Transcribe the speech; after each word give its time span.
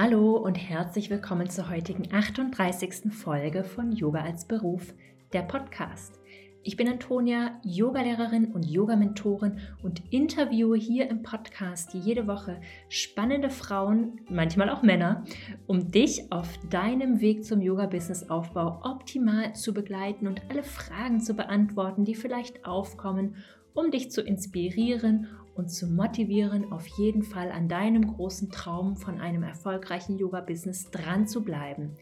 Hallo 0.00 0.36
und 0.36 0.54
herzlich 0.54 1.10
willkommen 1.10 1.50
zur 1.50 1.70
heutigen 1.70 2.14
38. 2.14 3.12
Folge 3.12 3.64
von 3.64 3.90
Yoga 3.90 4.20
als 4.20 4.44
Beruf, 4.44 4.94
der 5.32 5.42
Podcast. 5.42 6.20
Ich 6.62 6.76
bin 6.76 6.86
Antonia, 6.86 7.58
Yogalehrerin 7.64 8.52
und 8.52 8.64
Yogamentorin 8.64 9.58
und 9.82 10.00
interviewe 10.10 10.76
hier 10.76 11.10
im 11.10 11.24
Podcast 11.24 11.94
jede 11.94 12.28
Woche 12.28 12.60
spannende 12.88 13.50
Frauen, 13.50 14.20
manchmal 14.30 14.70
auch 14.70 14.82
Männer, 14.82 15.24
um 15.66 15.90
dich 15.90 16.30
auf 16.30 16.46
deinem 16.70 17.20
Weg 17.20 17.44
zum 17.44 17.60
Yoga-Business-Aufbau 17.60 18.82
optimal 18.84 19.56
zu 19.56 19.74
begleiten 19.74 20.28
und 20.28 20.42
alle 20.48 20.62
Fragen 20.62 21.20
zu 21.20 21.34
beantworten, 21.34 22.04
die 22.04 22.14
vielleicht 22.14 22.64
aufkommen, 22.64 23.34
um 23.74 23.90
dich 23.90 24.12
zu 24.12 24.22
inspirieren 24.22 25.26
und 25.58 25.68
zu 25.68 25.88
motivieren, 25.88 26.72
auf 26.72 26.86
jeden 26.86 27.22
Fall 27.22 27.50
an 27.50 27.68
deinem 27.68 28.06
großen 28.14 28.50
Traum 28.50 28.96
von 28.96 29.20
einem 29.20 29.42
erfolgreichen 29.42 30.16
Yoga-Business 30.16 30.90
dran 30.90 31.26
zu 31.26 31.44
bleiben. 31.44 31.96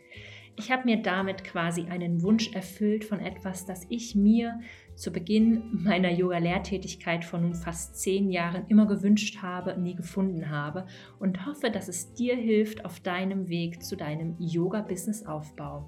Ich 0.59 0.71
habe 0.71 0.85
mir 0.85 1.03
damit 1.03 1.45
quasi 1.45 1.87
einen 1.87 2.23
Wunsch 2.23 2.53
erfüllt 2.55 3.05
von 3.05 3.21
etwas, 3.21 3.67
das 3.67 3.87
ich 3.91 4.15
mir 4.15 4.61
zu 4.95 5.11
Beginn 5.11 5.83
meiner 5.85 6.11
Yoga-Lehrtätigkeit 6.11 7.25
von 7.25 7.43
nun 7.43 7.55
fast 7.55 7.97
zehn 7.97 8.31
Jahren 8.31 8.67
immer 8.69 8.87
gewünscht 8.87 9.43
habe, 9.43 9.79
nie 9.79 9.95
gefunden 9.95 10.49
habe 10.49 10.87
und 11.19 11.45
hoffe, 11.45 11.71
dass 11.71 11.89
es 11.89 12.15
dir 12.15 12.37
hilft 12.37 12.87
auf 12.87 13.01
deinem 13.01 13.49
Weg 13.49 13.83
zu 13.83 13.97
deinem 13.97 14.37
Yoga-Business-Aufbau. 14.39 15.87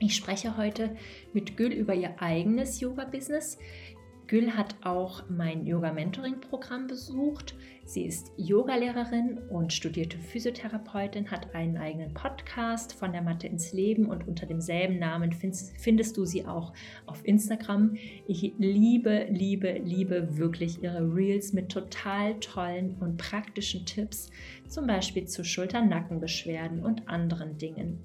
Ich 0.00 0.16
spreche 0.16 0.56
heute 0.56 0.96
mit 1.32 1.56
Gül 1.56 1.72
über 1.72 1.94
ihr 1.94 2.20
eigenes 2.20 2.80
Yoga-Business, 2.80 3.56
Gül 4.32 4.56
hat 4.56 4.76
auch 4.82 5.24
mein 5.28 5.66
Yoga-Mentoring-Programm 5.66 6.86
besucht. 6.86 7.54
Sie 7.84 8.06
ist 8.06 8.32
Yogalehrerin 8.38 9.36
und 9.50 9.74
studierte 9.74 10.16
Physiotherapeutin, 10.16 11.30
hat 11.30 11.54
einen 11.54 11.76
eigenen 11.76 12.14
Podcast 12.14 12.94
von 12.94 13.12
der 13.12 13.20
Matte 13.20 13.46
ins 13.46 13.74
Leben 13.74 14.06
und 14.06 14.26
unter 14.26 14.46
demselben 14.46 14.98
Namen 14.98 15.32
findest, 15.32 15.76
findest 15.76 16.16
du 16.16 16.24
sie 16.24 16.46
auch 16.46 16.72
auf 17.04 17.20
Instagram. 17.26 17.98
Ich 18.26 18.54
liebe, 18.56 19.26
liebe, 19.28 19.72
liebe 19.84 20.38
wirklich 20.38 20.82
ihre 20.82 21.14
Reels 21.14 21.52
mit 21.52 21.68
total 21.68 22.40
tollen 22.40 22.96
und 23.00 23.18
praktischen 23.18 23.84
Tipps, 23.84 24.30
zum 24.66 24.86
Beispiel 24.86 25.26
zu 25.26 25.44
Schulter-Nackenbeschwerden 25.44 26.82
und 26.82 27.06
anderen 27.06 27.58
Dingen. 27.58 28.02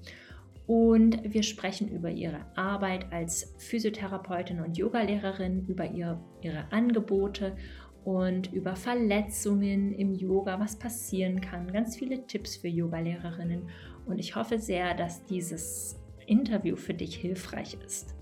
Und 0.68 1.18
wir 1.24 1.42
sprechen 1.42 1.88
über 1.88 2.10
ihre 2.10 2.44
Arbeit 2.54 3.10
als 3.10 3.54
Physiotherapeutin 3.56 4.60
und 4.60 4.76
Yogalehrerin, 4.76 5.64
über 5.66 5.90
ihr, 5.90 6.20
ihre 6.42 6.70
Angebote 6.70 7.56
und 8.04 8.52
über 8.52 8.76
Verletzungen 8.76 9.94
im 9.94 10.14
Yoga, 10.14 10.60
was 10.60 10.78
passieren 10.78 11.40
kann. 11.40 11.72
Ganz 11.72 11.96
viele 11.96 12.26
Tipps 12.26 12.58
für 12.58 12.68
Yogalehrerinnen. 12.68 13.70
Und 14.04 14.18
ich 14.18 14.36
hoffe 14.36 14.58
sehr, 14.58 14.92
dass 14.92 15.24
dieses 15.24 15.98
Interview 16.26 16.76
für 16.76 16.92
dich 16.92 17.16
hilfreich 17.16 17.78
ist. 17.86 18.14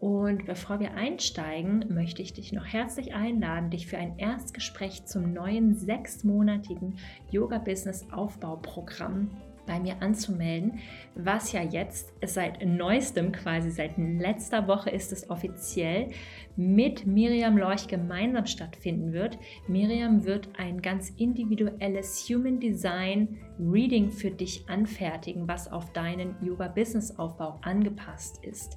Und 0.00 0.44
bevor 0.44 0.80
wir 0.80 0.92
einsteigen, 0.92 1.86
möchte 1.88 2.20
ich 2.20 2.34
dich 2.34 2.52
noch 2.52 2.66
herzlich 2.66 3.14
einladen, 3.14 3.70
dich 3.70 3.86
für 3.86 3.96
ein 3.96 4.18
Erstgespräch 4.18 5.06
zum 5.06 5.32
neuen 5.32 5.74
sechsmonatigen 5.74 6.98
Yoga-Business-Aufbauprogramm 7.30 9.30
bei 9.70 9.78
mir 9.78 10.02
anzumelden, 10.02 10.80
was 11.14 11.52
ja 11.52 11.62
jetzt 11.62 12.12
seit 12.26 12.66
neuestem, 12.66 13.30
quasi 13.30 13.70
seit 13.70 13.96
letzter 13.96 14.66
Woche 14.66 14.90
ist 14.90 15.12
es 15.12 15.30
offiziell, 15.30 16.08
mit 16.56 17.06
Miriam 17.06 17.56
Lorch 17.56 17.86
gemeinsam 17.86 18.46
stattfinden 18.46 19.12
wird. 19.12 19.38
Miriam 19.68 20.24
wird 20.24 20.48
ein 20.58 20.82
ganz 20.82 21.10
individuelles 21.10 22.28
Human 22.28 22.58
Design 22.58 23.38
Reading 23.60 24.10
für 24.10 24.32
dich 24.32 24.68
anfertigen, 24.68 25.46
was 25.46 25.70
auf 25.70 25.92
deinen 25.92 26.34
Yoga-Business-Aufbau 26.42 27.60
angepasst 27.62 28.44
ist. 28.44 28.76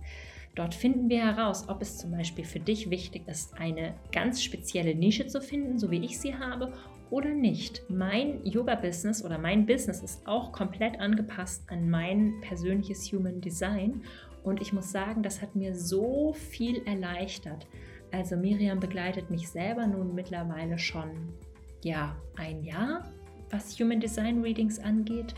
Dort 0.55 0.75
finden 0.75 1.09
wir 1.09 1.25
heraus, 1.25 1.67
ob 1.67 1.81
es 1.81 1.97
zum 1.97 2.11
Beispiel 2.11 2.45
für 2.45 2.59
dich 2.59 2.91
wichtig 2.91 3.27
ist, 3.27 3.57
eine 3.57 3.95
ganz 4.11 4.43
spezielle 4.43 4.93
Nische 4.93 5.25
zu 5.25 5.41
finden, 5.41 5.79
so 5.79 5.89
wie 5.89 6.05
ich 6.05 6.19
sie 6.19 6.35
habe, 6.35 6.71
oder 7.13 7.29
nicht. 7.29 7.83
Mein 7.89 8.43
Yoga-Business 8.43 9.23
oder 9.23 9.37
mein 9.37 9.67
Business 9.67 10.01
ist 10.01 10.25
auch 10.25 10.51
komplett 10.51 10.99
angepasst 10.99 11.63
an 11.67 11.87
mein 11.87 12.41
persönliches 12.41 13.11
Human 13.11 13.39
Design. 13.39 14.01
Und 14.43 14.63
ich 14.63 14.73
muss 14.73 14.91
sagen, 14.91 15.21
das 15.21 15.39
hat 15.39 15.55
mir 15.55 15.75
so 15.75 16.33
viel 16.33 16.81
erleichtert. 16.87 17.67
Also 18.11 18.35
Miriam 18.35 18.79
begleitet 18.79 19.29
mich 19.29 19.47
selber 19.47 19.85
nun 19.85 20.15
mittlerweile 20.15 20.79
schon 20.79 21.11
ja 21.83 22.15
ein 22.35 22.63
Jahr, 22.63 23.03
was 23.51 23.79
Human 23.79 23.99
Design 23.99 24.41
Readings 24.41 24.79
angeht 24.79 25.35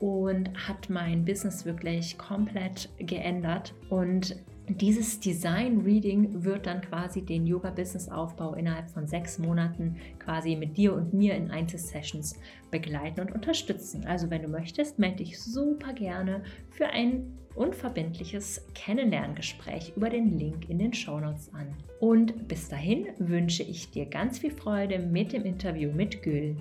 und 0.00 0.50
hat 0.68 0.90
mein 0.90 1.24
Business 1.24 1.64
wirklich 1.64 2.18
komplett 2.18 2.90
geändert. 2.98 3.72
Und 3.88 4.36
dieses 4.68 5.20
Design 5.20 5.80
Reading 5.80 6.42
wird 6.42 6.66
dann 6.66 6.80
quasi 6.80 7.22
den 7.22 7.46
Yoga 7.46 7.70
Business 7.70 8.08
Aufbau 8.08 8.54
innerhalb 8.54 8.90
von 8.90 9.06
sechs 9.06 9.38
Monaten 9.38 9.96
quasi 10.18 10.56
mit 10.56 10.76
dir 10.76 10.94
und 10.94 11.12
mir 11.12 11.34
in 11.34 11.50
Einzelsessions 11.50 12.38
begleiten 12.70 13.20
und 13.20 13.32
unterstützen. 13.32 14.06
Also 14.06 14.30
wenn 14.30 14.42
du 14.42 14.48
möchtest, 14.48 14.98
melde 14.98 15.18
dich 15.18 15.38
super 15.38 15.92
gerne 15.92 16.42
für 16.70 16.86
ein 16.86 17.38
unverbindliches 17.54 18.66
Kennenlerngespräch 18.74 19.92
über 19.96 20.08
den 20.08 20.38
Link 20.38 20.68
in 20.70 20.78
den 20.78 20.92
Show 20.92 21.20
Notes 21.20 21.52
an. 21.52 21.74
Und 22.00 22.48
bis 22.48 22.68
dahin 22.68 23.08
wünsche 23.18 23.62
ich 23.62 23.90
dir 23.90 24.06
ganz 24.06 24.38
viel 24.38 24.50
Freude 24.50 24.98
mit 24.98 25.32
dem 25.32 25.44
Interview 25.44 25.92
mit 25.92 26.22
Gül. 26.22 26.56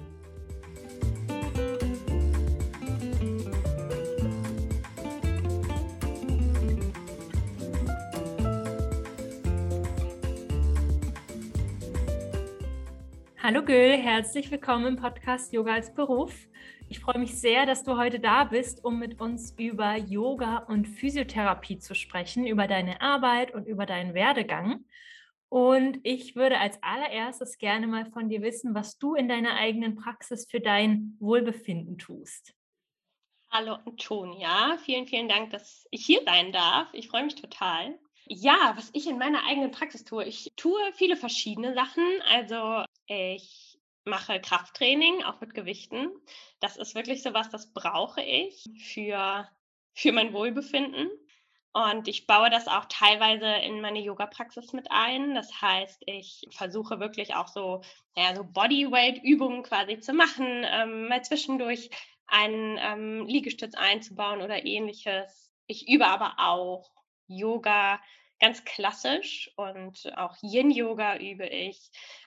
Hallo 13.45 13.61
Gül, 13.61 13.97
herzlich 13.97 14.49
willkommen 14.51 14.85
im 14.85 14.95
Podcast 14.95 15.51
Yoga 15.51 15.73
als 15.73 15.93
Beruf. 15.93 16.47
Ich 16.87 17.01
freue 17.01 17.19
mich 17.19 17.37
sehr, 17.37 17.65
dass 17.65 17.83
du 17.83 17.97
heute 17.97 18.21
da 18.21 18.45
bist, 18.45 18.85
um 18.85 18.99
mit 18.99 19.19
uns 19.19 19.51
über 19.57 19.97
Yoga 19.97 20.59
und 20.59 20.87
Physiotherapie 20.87 21.77
zu 21.77 21.93
sprechen, 21.93 22.47
über 22.47 22.67
deine 22.67 23.01
Arbeit 23.01 23.53
und 23.53 23.67
über 23.67 23.85
deinen 23.85 24.13
Werdegang. 24.13 24.85
Und 25.49 25.99
ich 26.03 26.37
würde 26.37 26.57
als 26.57 26.81
allererstes 26.81 27.57
gerne 27.57 27.85
mal 27.85 28.05
von 28.05 28.29
dir 28.29 28.41
wissen, 28.41 28.73
was 28.75 28.97
du 28.97 29.13
in 29.13 29.27
deiner 29.27 29.55
eigenen 29.55 29.97
Praxis 29.97 30.47
für 30.49 30.61
dein 30.61 31.17
Wohlbefinden 31.19 31.97
tust. 31.97 32.55
Hallo 33.51 33.73
Antonia, 33.85 34.77
vielen, 34.85 35.05
vielen 35.05 35.27
Dank, 35.27 35.49
dass 35.49 35.85
ich 35.91 36.05
hier 36.05 36.21
sein 36.23 36.53
darf. 36.53 36.87
Ich 36.93 37.09
freue 37.09 37.25
mich 37.25 37.35
total. 37.35 37.99
Ja, 38.25 38.73
was 38.75 38.89
ich 38.94 39.07
in 39.07 39.17
meiner 39.17 39.45
eigenen 39.45 39.72
Praxis 39.72 40.03
tue. 40.03 40.23
Ich 40.25 40.51
tue 40.56 40.79
viele 40.94 41.17
verschiedene 41.17 41.73
Sachen. 41.73 42.03
Also 42.29 42.84
ich 43.07 43.78
mache 44.06 44.39
Krafttraining, 44.39 45.23
auch 45.23 45.41
mit 45.41 45.53
Gewichten. 45.53 46.09
Das 46.59 46.78
ist 46.78 46.95
wirklich 46.95 47.23
so 47.23 47.34
was, 47.34 47.50
das 47.50 47.73
brauche 47.73 48.22
ich 48.22 48.63
für, 48.78 49.47
für 49.94 50.11
mein 50.11 50.34
Wohlbefinden. 50.34 51.09
Und 51.73 52.07
ich 52.07 52.28
baue 52.28 52.51
das 52.51 52.67
auch 52.67 52.85
teilweise 52.85 53.47
in 53.47 53.81
meine 53.81 54.00
Yoga-Praxis 54.00 54.73
mit 54.73 54.91
ein. 54.91 55.34
Das 55.34 55.61
heißt, 55.61 56.03
ich 56.05 56.47
versuche 56.51 57.00
wirklich 57.00 57.34
auch 57.35 57.47
so, 57.47 57.81
ja, 58.16 58.35
so 58.35 58.44
Bodyweight-Übungen 58.44 59.63
quasi 59.63 60.00
zu 60.00 60.13
machen, 60.13 60.63
ähm, 60.66 61.07
mal 61.07 61.23
zwischendurch 61.23 61.90
einen 62.28 62.78
ähm, 62.79 63.25
Liegestütz 63.25 63.73
einzubauen 63.73 64.41
oder 64.41 64.66
ähnliches. 64.66 65.51
Ich 65.66 65.90
übe 65.90 66.05
aber 66.05 66.35
auch 66.38 66.91
Yoga 67.28 68.00
ganz 68.44 68.66
klassisch 68.66 69.50
und 69.56 70.11
auch 70.17 70.35
Yin-Yoga 70.41 71.17
übe 71.17 71.47
ich. 71.47 71.79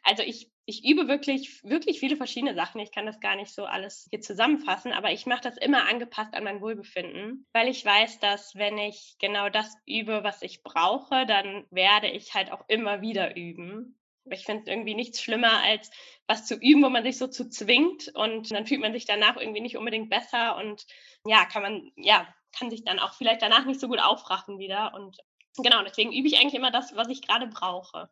Also 0.03 0.23
ich, 0.23 0.51
ich 0.65 0.83
übe 0.83 1.09
wirklich, 1.09 1.63
wirklich 1.63 2.01
viele 2.01 2.17
verschiedene 2.17 2.55
Sachen. 2.55 2.81
Ich 2.81 2.91
kann 2.91 3.05
das 3.05 3.21
gar 3.21 3.37
nicht 3.37 3.53
so 3.53 3.67
alles 3.67 4.09
hier 4.11 4.23
zusammenfassen, 4.23 4.93
aber 4.93 5.13
ich 5.13 5.27
mache 5.27 5.43
das 5.43 5.59
immer 5.59 5.87
angepasst 5.87 6.33
an 6.33 6.45
mein 6.45 6.63
Wohlbefinden, 6.63 7.47
weil 7.53 7.69
ich 7.69 7.85
weiß, 7.85 8.19
dass 8.21 8.55
wenn 8.55 8.79
ich 8.79 9.17
genau 9.19 9.51
das 9.51 9.77
übe, 9.85 10.25
was 10.25 10.41
ich 10.41 10.63
brauche, 10.63 11.27
dann 11.27 11.67
werde 11.71 12.09
ich 12.09 12.33
halt 12.33 12.51
auch 12.51 12.65
immer 12.69 13.03
wieder 13.03 13.37
üben. 13.37 14.01
Ich 14.31 14.47
finde 14.47 14.63
es 14.63 14.69
irgendwie 14.69 14.95
nichts 14.95 15.21
schlimmer, 15.21 15.63
als 15.63 15.91
was 16.27 16.47
zu 16.47 16.55
üben, 16.55 16.83
wo 16.83 16.89
man 16.89 17.05
sich 17.05 17.19
so 17.19 17.27
zu 17.27 17.51
zwingt 17.51 18.11
und 18.15 18.51
dann 18.51 18.67
fühlt 18.67 18.81
man 18.81 18.95
sich 18.95 19.05
danach 19.05 19.37
irgendwie 19.37 19.61
nicht 19.61 19.77
unbedingt 19.77 20.09
besser 20.09 20.57
und 20.57 20.87
ja, 21.27 21.45
kann 21.45 21.63
man, 21.63 21.93
ja, 21.97 22.27
kann 22.59 22.71
sich 22.71 22.85
dann 22.85 22.99
auch 22.99 23.15
vielleicht 23.15 23.43
danach 23.43 23.65
nicht 23.65 23.81
so 23.81 23.89
gut 23.89 24.01
aufraffen 24.01 24.59
wieder. 24.59 24.95
Und 24.95 25.17
genau, 25.57 25.83
deswegen 25.83 26.13
übe 26.13 26.29
ich 26.29 26.39
eigentlich 26.39 26.55
immer 26.55 26.71
das, 26.71 26.95
was 26.97 27.09
ich 27.09 27.23
gerade 27.23 27.47
brauche. 27.47 28.09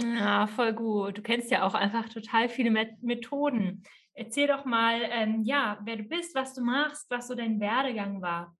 Ja, 0.00 0.46
voll 0.46 0.72
gut. 0.72 1.18
Du 1.18 1.22
kennst 1.22 1.50
ja 1.50 1.66
auch 1.66 1.74
einfach 1.74 2.08
total 2.08 2.48
viele 2.48 2.70
Methoden. 3.00 3.84
Erzähl 4.14 4.46
doch 4.46 4.64
mal, 4.64 5.02
ähm, 5.10 5.42
ja, 5.44 5.78
wer 5.82 5.96
du 5.96 6.04
bist, 6.04 6.34
was 6.34 6.54
du 6.54 6.62
machst, 6.62 7.10
was 7.10 7.28
so 7.28 7.34
dein 7.34 7.60
Werdegang 7.60 8.22
war. 8.22 8.56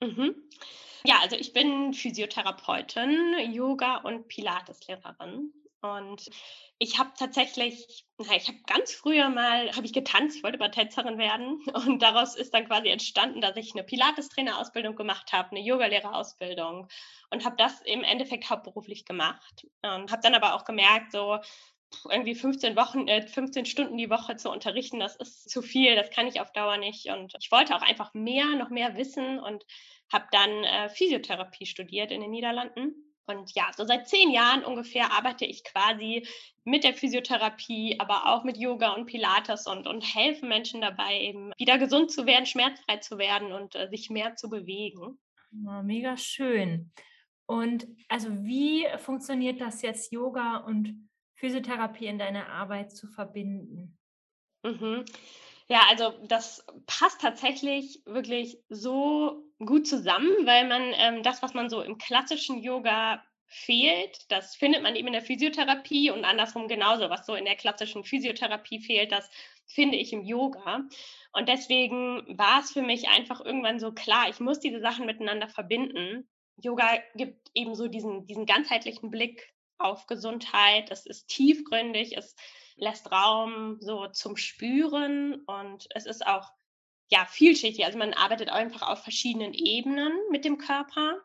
Mhm. 0.00 0.34
Ja, 1.04 1.16
also 1.20 1.36
ich 1.36 1.52
bin 1.52 1.94
Physiotherapeutin, 1.94 3.52
Yoga- 3.52 3.98
und 3.98 4.28
Pilateslehrerin. 4.28 5.52
Und 5.80 6.30
ich 6.82 6.98
habe 6.98 7.12
tatsächlich, 7.16 8.04
na, 8.18 8.34
ich 8.34 8.48
habe 8.48 8.58
ganz 8.66 8.92
früher 8.92 9.28
mal, 9.28 9.70
habe 9.70 9.86
ich 9.86 9.92
getanzt, 9.92 10.36
ich 10.36 10.42
wollte 10.42 10.58
mal 10.58 10.72
Tänzerin 10.72 11.16
werden. 11.16 11.60
Und 11.86 12.02
daraus 12.02 12.34
ist 12.34 12.52
dann 12.52 12.66
quasi 12.66 12.88
entstanden, 12.88 13.40
dass 13.40 13.56
ich 13.56 13.72
eine 13.72 13.84
Pilates-Trainer-Ausbildung 13.84 14.96
gemacht 14.96 15.32
habe, 15.32 15.52
eine 15.52 15.60
Yogalehrerausbildung 15.60 16.88
und 17.30 17.44
habe 17.44 17.54
das 17.56 17.80
im 17.82 18.02
Endeffekt 18.02 18.50
hauptberuflich 18.50 19.04
gemacht. 19.04 19.66
Und 19.82 20.10
habe 20.10 20.22
dann 20.22 20.34
aber 20.34 20.54
auch 20.54 20.64
gemerkt, 20.64 21.12
so, 21.12 21.38
irgendwie 22.10 22.34
15 22.34 22.74
Wochen, 22.74 23.06
äh, 23.06 23.28
15 23.28 23.64
Stunden 23.64 23.96
die 23.96 24.10
Woche 24.10 24.36
zu 24.36 24.50
unterrichten, 24.50 24.98
das 24.98 25.14
ist 25.14 25.48
zu 25.50 25.62
viel, 25.62 25.94
das 25.94 26.10
kann 26.10 26.26
ich 26.26 26.40
auf 26.40 26.52
Dauer 26.52 26.78
nicht. 26.78 27.06
Und 27.10 27.34
ich 27.38 27.52
wollte 27.52 27.76
auch 27.76 27.82
einfach 27.82 28.12
mehr, 28.12 28.46
noch 28.56 28.70
mehr 28.70 28.96
wissen 28.96 29.38
und 29.38 29.64
habe 30.12 30.26
dann 30.32 30.50
äh, 30.64 30.88
Physiotherapie 30.88 31.66
studiert 31.66 32.10
in 32.10 32.22
den 32.22 32.30
Niederlanden. 32.32 33.11
Und 33.26 33.54
ja, 33.54 33.70
so 33.76 33.84
seit 33.84 34.08
zehn 34.08 34.30
Jahren 34.30 34.64
ungefähr 34.64 35.12
arbeite 35.12 35.44
ich 35.44 35.64
quasi 35.64 36.26
mit 36.64 36.84
der 36.84 36.94
Physiotherapie, 36.94 37.96
aber 37.98 38.26
auch 38.26 38.44
mit 38.44 38.56
Yoga 38.56 38.92
und 38.92 39.06
Pilates 39.06 39.66
und, 39.66 39.86
und 39.86 40.02
helfe 40.02 40.46
Menschen 40.46 40.80
dabei, 40.80 41.20
eben 41.20 41.52
wieder 41.56 41.78
gesund 41.78 42.10
zu 42.10 42.26
werden, 42.26 42.46
schmerzfrei 42.46 42.98
zu 42.98 43.18
werden 43.18 43.52
und 43.52 43.74
äh, 43.74 43.88
sich 43.88 44.10
mehr 44.10 44.36
zu 44.36 44.48
bewegen. 44.48 45.18
Oh, 45.66 45.82
mega 45.82 46.16
schön. 46.16 46.92
Und 47.46 47.86
also 48.08 48.28
wie 48.44 48.86
funktioniert 48.98 49.60
das 49.60 49.82
jetzt 49.82 50.12
Yoga 50.12 50.58
und 50.58 51.08
Physiotherapie 51.34 52.06
in 52.06 52.18
deiner 52.18 52.48
Arbeit 52.48 52.92
zu 52.92 53.06
verbinden? 53.06 53.98
Mhm. 54.64 55.04
Ja, 55.68 55.82
also 55.88 56.12
das 56.26 56.64
passt 56.86 57.20
tatsächlich 57.20 58.02
wirklich 58.04 58.58
so 58.68 59.51
gut 59.66 59.86
zusammen, 59.86 60.30
weil 60.44 60.66
man 60.66 60.92
ähm, 60.94 61.22
das, 61.22 61.42
was 61.42 61.54
man 61.54 61.68
so 61.68 61.82
im 61.82 61.98
klassischen 61.98 62.62
Yoga 62.62 63.22
fehlt, 63.46 64.30
das 64.30 64.56
findet 64.56 64.82
man 64.82 64.96
eben 64.96 65.08
in 65.08 65.12
der 65.12 65.22
Physiotherapie 65.22 66.10
und 66.10 66.24
andersrum 66.24 66.68
genauso, 66.68 67.10
was 67.10 67.26
so 67.26 67.34
in 67.34 67.44
der 67.44 67.56
klassischen 67.56 68.02
Physiotherapie 68.02 68.80
fehlt, 68.80 69.12
das 69.12 69.28
finde 69.66 69.98
ich 69.98 70.12
im 70.12 70.24
Yoga. 70.24 70.84
Und 71.32 71.48
deswegen 71.48 72.38
war 72.38 72.60
es 72.60 72.72
für 72.72 72.82
mich 72.82 73.08
einfach 73.08 73.44
irgendwann 73.44 73.78
so 73.78 73.92
klar, 73.92 74.28
ich 74.28 74.40
muss 74.40 74.60
diese 74.60 74.80
Sachen 74.80 75.04
miteinander 75.06 75.48
verbinden. 75.48 76.28
Yoga 76.56 76.98
gibt 77.14 77.50
eben 77.54 77.74
so 77.74 77.88
diesen, 77.88 78.26
diesen 78.26 78.46
ganzheitlichen 78.46 79.10
Blick 79.10 79.52
auf 79.78 80.06
Gesundheit. 80.06 80.90
Es 80.90 81.06
ist 81.06 81.28
tiefgründig, 81.28 82.16
es 82.16 82.34
lässt 82.76 83.10
Raum 83.10 83.76
so 83.80 84.06
zum 84.08 84.36
Spüren 84.36 85.42
und 85.46 85.86
es 85.90 86.06
ist 86.06 86.26
auch 86.26 86.50
ja 87.12 87.26
vielschichtig. 87.26 87.84
Also 87.84 87.98
man 87.98 88.14
arbeitet 88.14 88.48
einfach 88.48 88.88
auf 88.88 89.02
verschiedenen 89.02 89.52
Ebenen 89.52 90.12
mit 90.30 90.46
dem 90.46 90.56
Körper. 90.56 91.20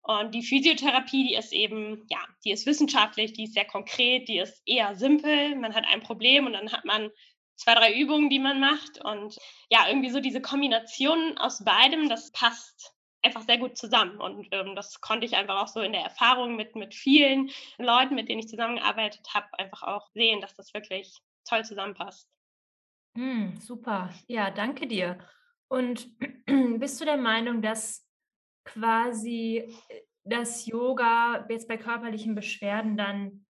Und 0.00 0.34
die 0.34 0.42
Physiotherapie, 0.42 1.28
die 1.28 1.34
ist 1.34 1.52
eben, 1.52 2.06
ja, 2.08 2.20
die 2.42 2.52
ist 2.52 2.64
wissenschaftlich, 2.64 3.34
die 3.34 3.44
ist 3.44 3.52
sehr 3.52 3.66
konkret, 3.66 4.28
die 4.28 4.38
ist 4.38 4.62
eher 4.64 4.94
simpel. 4.94 5.54
Man 5.56 5.74
hat 5.74 5.84
ein 5.86 6.02
Problem 6.02 6.46
und 6.46 6.54
dann 6.54 6.72
hat 6.72 6.86
man 6.86 7.10
zwei, 7.54 7.74
drei 7.74 7.92
Übungen, 7.92 8.30
die 8.30 8.38
man 8.38 8.60
macht. 8.60 9.04
Und 9.04 9.36
ja, 9.68 9.86
irgendwie 9.88 10.08
so 10.08 10.20
diese 10.20 10.40
Kombination 10.40 11.36
aus 11.36 11.62
beidem, 11.62 12.08
das 12.08 12.32
passt 12.32 12.94
einfach 13.22 13.42
sehr 13.42 13.58
gut 13.58 13.76
zusammen. 13.76 14.18
Und 14.18 14.48
ähm, 14.52 14.74
das 14.74 15.02
konnte 15.02 15.26
ich 15.26 15.36
einfach 15.36 15.60
auch 15.60 15.68
so 15.68 15.80
in 15.80 15.92
der 15.92 16.00
Erfahrung 16.00 16.56
mit, 16.56 16.76
mit 16.76 16.94
vielen 16.94 17.50
Leuten, 17.76 18.14
mit 18.14 18.30
denen 18.30 18.40
ich 18.40 18.48
zusammengearbeitet 18.48 19.28
habe, 19.34 19.46
einfach 19.58 19.82
auch 19.82 20.08
sehen, 20.14 20.40
dass 20.40 20.54
das 20.54 20.72
wirklich 20.72 21.12
toll 21.46 21.62
zusammenpasst. 21.62 22.26
Hm, 23.16 23.56
super. 23.60 24.10
Ja, 24.28 24.50
danke 24.50 24.86
dir. 24.86 25.18
Und 25.68 26.08
bist 26.78 27.00
du 27.00 27.04
der 27.04 27.16
Meinung, 27.16 27.62
dass 27.62 28.06
quasi 28.64 29.64
äh, 29.88 30.00
das 30.24 30.66
Yoga 30.66 31.46
jetzt 31.48 31.68
bei 31.68 31.76
körperlichen 31.76 32.34
Beschwerden 32.34 32.96
dann 32.96 33.46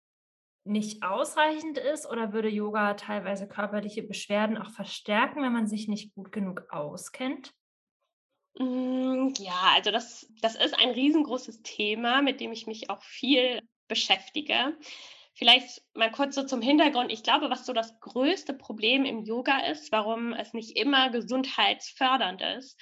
nicht 0.64 1.02
ausreichend 1.04 1.78
ist 1.78 2.06
oder 2.10 2.32
würde 2.32 2.48
Yoga 2.48 2.94
teilweise 2.94 3.46
körperliche 3.46 4.02
Beschwerden 4.02 4.58
auch 4.58 4.70
verstärken, 4.70 5.42
wenn 5.42 5.52
man 5.52 5.68
sich 5.68 5.86
nicht 5.88 6.14
gut 6.14 6.32
genug 6.32 6.64
auskennt? 6.70 7.52
Hm, 8.58 9.34
ja, 9.38 9.72
also 9.74 9.90
das, 9.90 10.26
das 10.40 10.56
ist 10.56 10.78
ein 10.78 10.90
riesengroßes 10.90 11.62
Thema, 11.62 12.22
mit 12.22 12.40
dem 12.40 12.52
ich 12.52 12.66
mich 12.66 12.90
auch 12.90 13.02
viel 13.02 13.60
beschäftige. 13.86 14.76
Vielleicht 15.36 15.82
mal 15.94 16.10
kurz 16.10 16.34
so 16.34 16.44
zum 16.44 16.62
Hintergrund. 16.62 17.12
Ich 17.12 17.22
glaube, 17.22 17.50
was 17.50 17.66
so 17.66 17.74
das 17.74 18.00
größte 18.00 18.54
Problem 18.54 19.04
im 19.04 19.22
Yoga 19.22 19.66
ist, 19.66 19.92
warum 19.92 20.32
es 20.32 20.54
nicht 20.54 20.78
immer 20.78 21.10
gesundheitsfördernd 21.10 22.40
ist, 22.40 22.80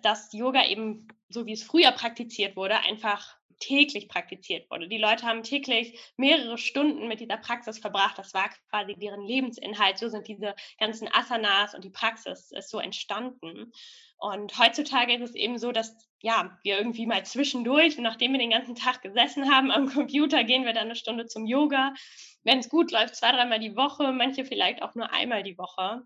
dass 0.00 0.32
Yoga 0.32 0.66
eben, 0.66 1.08
so 1.28 1.46
wie 1.46 1.52
es 1.52 1.62
früher 1.62 1.92
praktiziert 1.92 2.56
wurde, 2.56 2.78
einfach 2.80 3.36
täglich 3.60 4.08
praktiziert 4.08 4.70
wurde. 4.70 4.88
Die 4.88 4.98
Leute 4.98 5.26
haben 5.26 5.42
täglich 5.42 5.98
mehrere 6.16 6.58
Stunden 6.58 7.06
mit 7.06 7.20
dieser 7.20 7.36
Praxis 7.36 7.78
verbracht. 7.78 8.18
Das 8.18 8.34
war 8.34 8.50
quasi 8.70 8.94
deren 8.94 9.24
Lebensinhalt. 9.24 9.98
So 9.98 10.08
sind 10.08 10.26
diese 10.26 10.54
ganzen 10.78 11.08
Asanas 11.12 11.74
und 11.74 11.84
die 11.84 11.90
Praxis 11.90 12.50
ist 12.50 12.70
so 12.70 12.80
entstanden. 12.80 13.70
Und 14.16 14.58
heutzutage 14.58 15.14
ist 15.14 15.30
es 15.30 15.34
eben 15.34 15.58
so, 15.58 15.72
dass 15.72 15.96
ja, 16.20 16.58
wir 16.62 16.78
irgendwie 16.78 17.06
mal 17.06 17.24
zwischendurch, 17.24 17.96
nachdem 17.98 18.32
wir 18.32 18.38
den 18.38 18.50
ganzen 18.50 18.74
Tag 18.74 19.02
gesessen 19.02 19.54
haben 19.54 19.70
am 19.70 19.88
Computer, 19.88 20.44
gehen 20.44 20.64
wir 20.64 20.72
dann 20.72 20.84
eine 20.84 20.96
Stunde 20.96 21.26
zum 21.26 21.46
Yoga. 21.46 21.94
Wenn 22.42 22.58
es 22.58 22.68
gut 22.68 22.90
läuft, 22.90 23.16
zwei, 23.16 23.32
dreimal 23.32 23.60
die 23.60 23.76
Woche, 23.76 24.12
manche 24.12 24.44
vielleicht 24.44 24.82
auch 24.82 24.94
nur 24.94 25.12
einmal 25.12 25.42
die 25.42 25.58
Woche. 25.58 26.02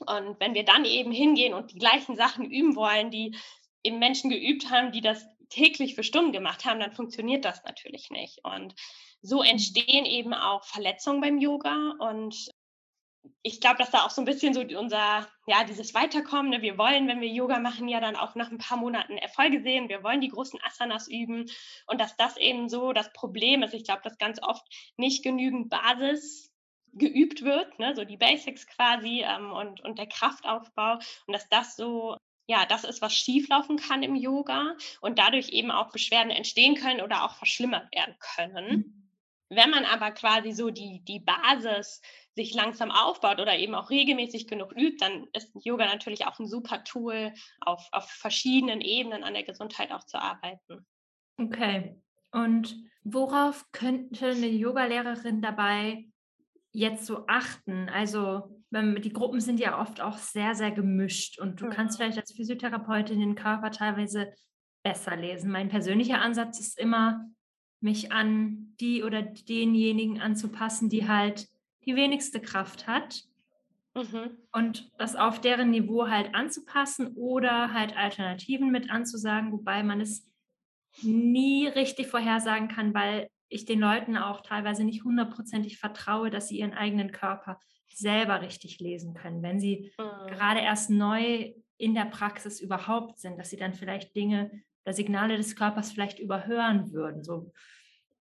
Und 0.00 0.40
wenn 0.40 0.54
wir 0.54 0.64
dann 0.64 0.84
eben 0.84 1.12
hingehen 1.12 1.54
und 1.54 1.72
die 1.72 1.78
gleichen 1.78 2.16
Sachen 2.16 2.50
üben 2.50 2.76
wollen, 2.76 3.10
die 3.10 3.36
eben 3.82 3.98
Menschen 3.98 4.30
geübt 4.30 4.70
haben, 4.70 4.92
die 4.92 5.00
das 5.00 5.26
täglich 5.50 5.94
für 5.94 6.02
Stunden 6.02 6.32
gemacht 6.32 6.64
haben, 6.64 6.80
dann 6.80 6.92
funktioniert 6.92 7.44
das 7.44 7.62
natürlich 7.64 8.10
nicht. 8.10 8.40
Und 8.44 8.74
so 9.22 9.38
mhm. 9.38 9.50
entstehen 9.50 10.04
eben 10.04 10.34
auch 10.34 10.64
Verletzungen 10.64 11.20
beim 11.20 11.38
Yoga. 11.38 11.94
Und 11.98 12.50
ich 13.42 13.60
glaube, 13.60 13.78
dass 13.78 13.90
da 13.90 14.04
auch 14.04 14.10
so 14.10 14.20
ein 14.20 14.26
bisschen 14.26 14.52
so 14.52 14.60
unser, 14.60 15.26
ja, 15.46 15.64
dieses 15.64 15.94
Weiterkommen, 15.94 16.50
ne? 16.50 16.62
wir 16.62 16.76
wollen, 16.76 17.08
wenn 17.08 17.20
wir 17.20 17.28
Yoga 17.28 17.58
machen, 17.58 17.88
ja 17.88 18.00
dann 18.00 18.16
auch 18.16 18.34
nach 18.34 18.50
ein 18.50 18.58
paar 18.58 18.76
Monaten 18.76 19.16
Erfolge 19.16 19.62
sehen, 19.62 19.88
wir 19.88 20.02
wollen 20.02 20.20
die 20.20 20.28
großen 20.28 20.60
Asanas 20.62 21.08
üben 21.08 21.46
und 21.86 22.00
dass 22.00 22.16
das 22.16 22.36
eben 22.36 22.68
so 22.68 22.92
das 22.92 23.12
Problem 23.12 23.62
ist. 23.62 23.74
Ich 23.74 23.84
glaube, 23.84 24.02
dass 24.02 24.18
ganz 24.18 24.42
oft 24.42 24.62
nicht 24.96 25.22
genügend 25.22 25.70
Basis 25.70 26.53
geübt 26.96 27.42
wird, 27.42 27.78
ne? 27.78 27.94
so 27.94 28.04
die 28.04 28.16
Basics 28.16 28.66
quasi 28.66 29.24
ähm, 29.24 29.52
und, 29.52 29.80
und 29.80 29.98
der 29.98 30.06
Kraftaufbau 30.06 30.94
und 31.26 31.32
dass 31.32 31.48
das 31.48 31.76
so 31.76 32.16
ja, 32.46 32.66
das 32.66 32.84
ist, 32.84 33.00
was 33.00 33.14
schieflaufen 33.14 33.78
kann 33.78 34.02
im 34.02 34.16
Yoga 34.16 34.76
und 35.00 35.18
dadurch 35.18 35.48
eben 35.48 35.70
auch 35.70 35.90
Beschwerden 35.92 36.30
entstehen 36.30 36.74
können 36.74 37.00
oder 37.00 37.24
auch 37.24 37.36
verschlimmert 37.36 37.90
werden 37.94 38.14
können. 38.18 38.76
Mhm. 38.76 39.04
Wenn 39.50 39.70
man 39.70 39.84
aber 39.84 40.10
quasi 40.10 40.52
so 40.52 40.70
die, 40.70 41.02
die 41.04 41.20
Basis 41.20 42.00
sich 42.34 42.54
langsam 42.54 42.90
aufbaut 42.90 43.40
oder 43.40 43.56
eben 43.56 43.74
auch 43.74 43.90
regelmäßig 43.90 44.46
genug 44.46 44.72
übt, 44.72 44.96
dann 44.98 45.28
ist 45.32 45.52
Yoga 45.54 45.86
natürlich 45.86 46.26
auch 46.26 46.38
ein 46.38 46.48
super 46.48 46.82
Tool, 46.84 47.32
auf, 47.60 47.86
auf 47.92 48.10
verschiedenen 48.10 48.80
Ebenen 48.80 49.22
an 49.22 49.34
der 49.34 49.44
Gesundheit 49.44 49.92
auch 49.92 50.04
zu 50.04 50.20
arbeiten. 50.20 50.86
Okay. 51.38 52.00
Und 52.32 52.76
worauf 53.04 53.70
könnte 53.70 54.28
eine 54.28 54.48
Yogalehrerin 54.48 55.40
dabei 55.40 56.04
jetzt 56.74 57.06
so 57.06 57.26
achten? 57.26 57.88
Also 57.88 58.60
die 58.70 59.12
Gruppen 59.12 59.40
sind 59.40 59.60
ja 59.60 59.80
oft 59.80 60.00
auch 60.00 60.18
sehr, 60.18 60.54
sehr 60.54 60.72
gemischt 60.72 61.38
und 61.38 61.60
du 61.60 61.70
kannst 61.70 61.96
vielleicht 61.96 62.18
als 62.18 62.32
Physiotherapeutin 62.32 63.20
den 63.20 63.36
Körper 63.36 63.70
teilweise 63.70 64.32
besser 64.82 65.16
lesen. 65.16 65.50
Mein 65.50 65.68
persönlicher 65.68 66.20
Ansatz 66.20 66.58
ist 66.60 66.78
immer, 66.78 67.24
mich 67.80 68.12
an 68.12 68.74
die 68.80 69.02
oder 69.02 69.22
denjenigen 69.22 70.20
anzupassen, 70.20 70.88
die 70.88 71.06
halt 71.06 71.46
die 71.86 71.96
wenigste 71.96 72.40
Kraft 72.40 72.86
hat. 72.86 73.22
Mhm. 73.94 74.38
Und 74.50 74.90
das 74.98 75.14
auf 75.14 75.40
deren 75.40 75.70
Niveau 75.70 76.08
halt 76.08 76.34
anzupassen 76.34 77.14
oder 77.14 77.72
halt 77.72 77.96
Alternativen 77.96 78.70
mit 78.72 78.90
anzusagen, 78.90 79.52
wobei 79.52 79.84
man 79.84 80.00
es 80.00 80.28
nie 81.02 81.68
richtig 81.68 82.08
vorhersagen 82.08 82.68
kann, 82.68 82.92
weil 82.94 83.28
ich 83.48 83.64
den 83.64 83.80
Leuten 83.80 84.16
auch 84.16 84.40
teilweise 84.40 84.84
nicht 84.84 85.04
hundertprozentig 85.04 85.78
vertraue, 85.78 86.30
dass 86.30 86.48
sie 86.48 86.58
ihren 86.58 86.74
eigenen 86.74 87.12
Körper 87.12 87.58
selber 87.88 88.40
richtig 88.40 88.80
lesen 88.80 89.14
können, 89.14 89.42
wenn 89.42 89.60
sie 89.60 89.92
mhm. 89.98 90.26
gerade 90.28 90.60
erst 90.60 90.90
neu 90.90 91.52
in 91.76 91.94
der 91.94 92.06
Praxis 92.06 92.60
überhaupt 92.60 93.18
sind, 93.18 93.38
dass 93.38 93.50
sie 93.50 93.56
dann 93.56 93.74
vielleicht 93.74 94.14
Dinge 94.16 94.50
oder 94.84 94.94
Signale 94.94 95.36
des 95.36 95.56
Körpers 95.56 95.92
vielleicht 95.92 96.18
überhören 96.18 96.92
würden. 96.92 97.22
So, 97.22 97.52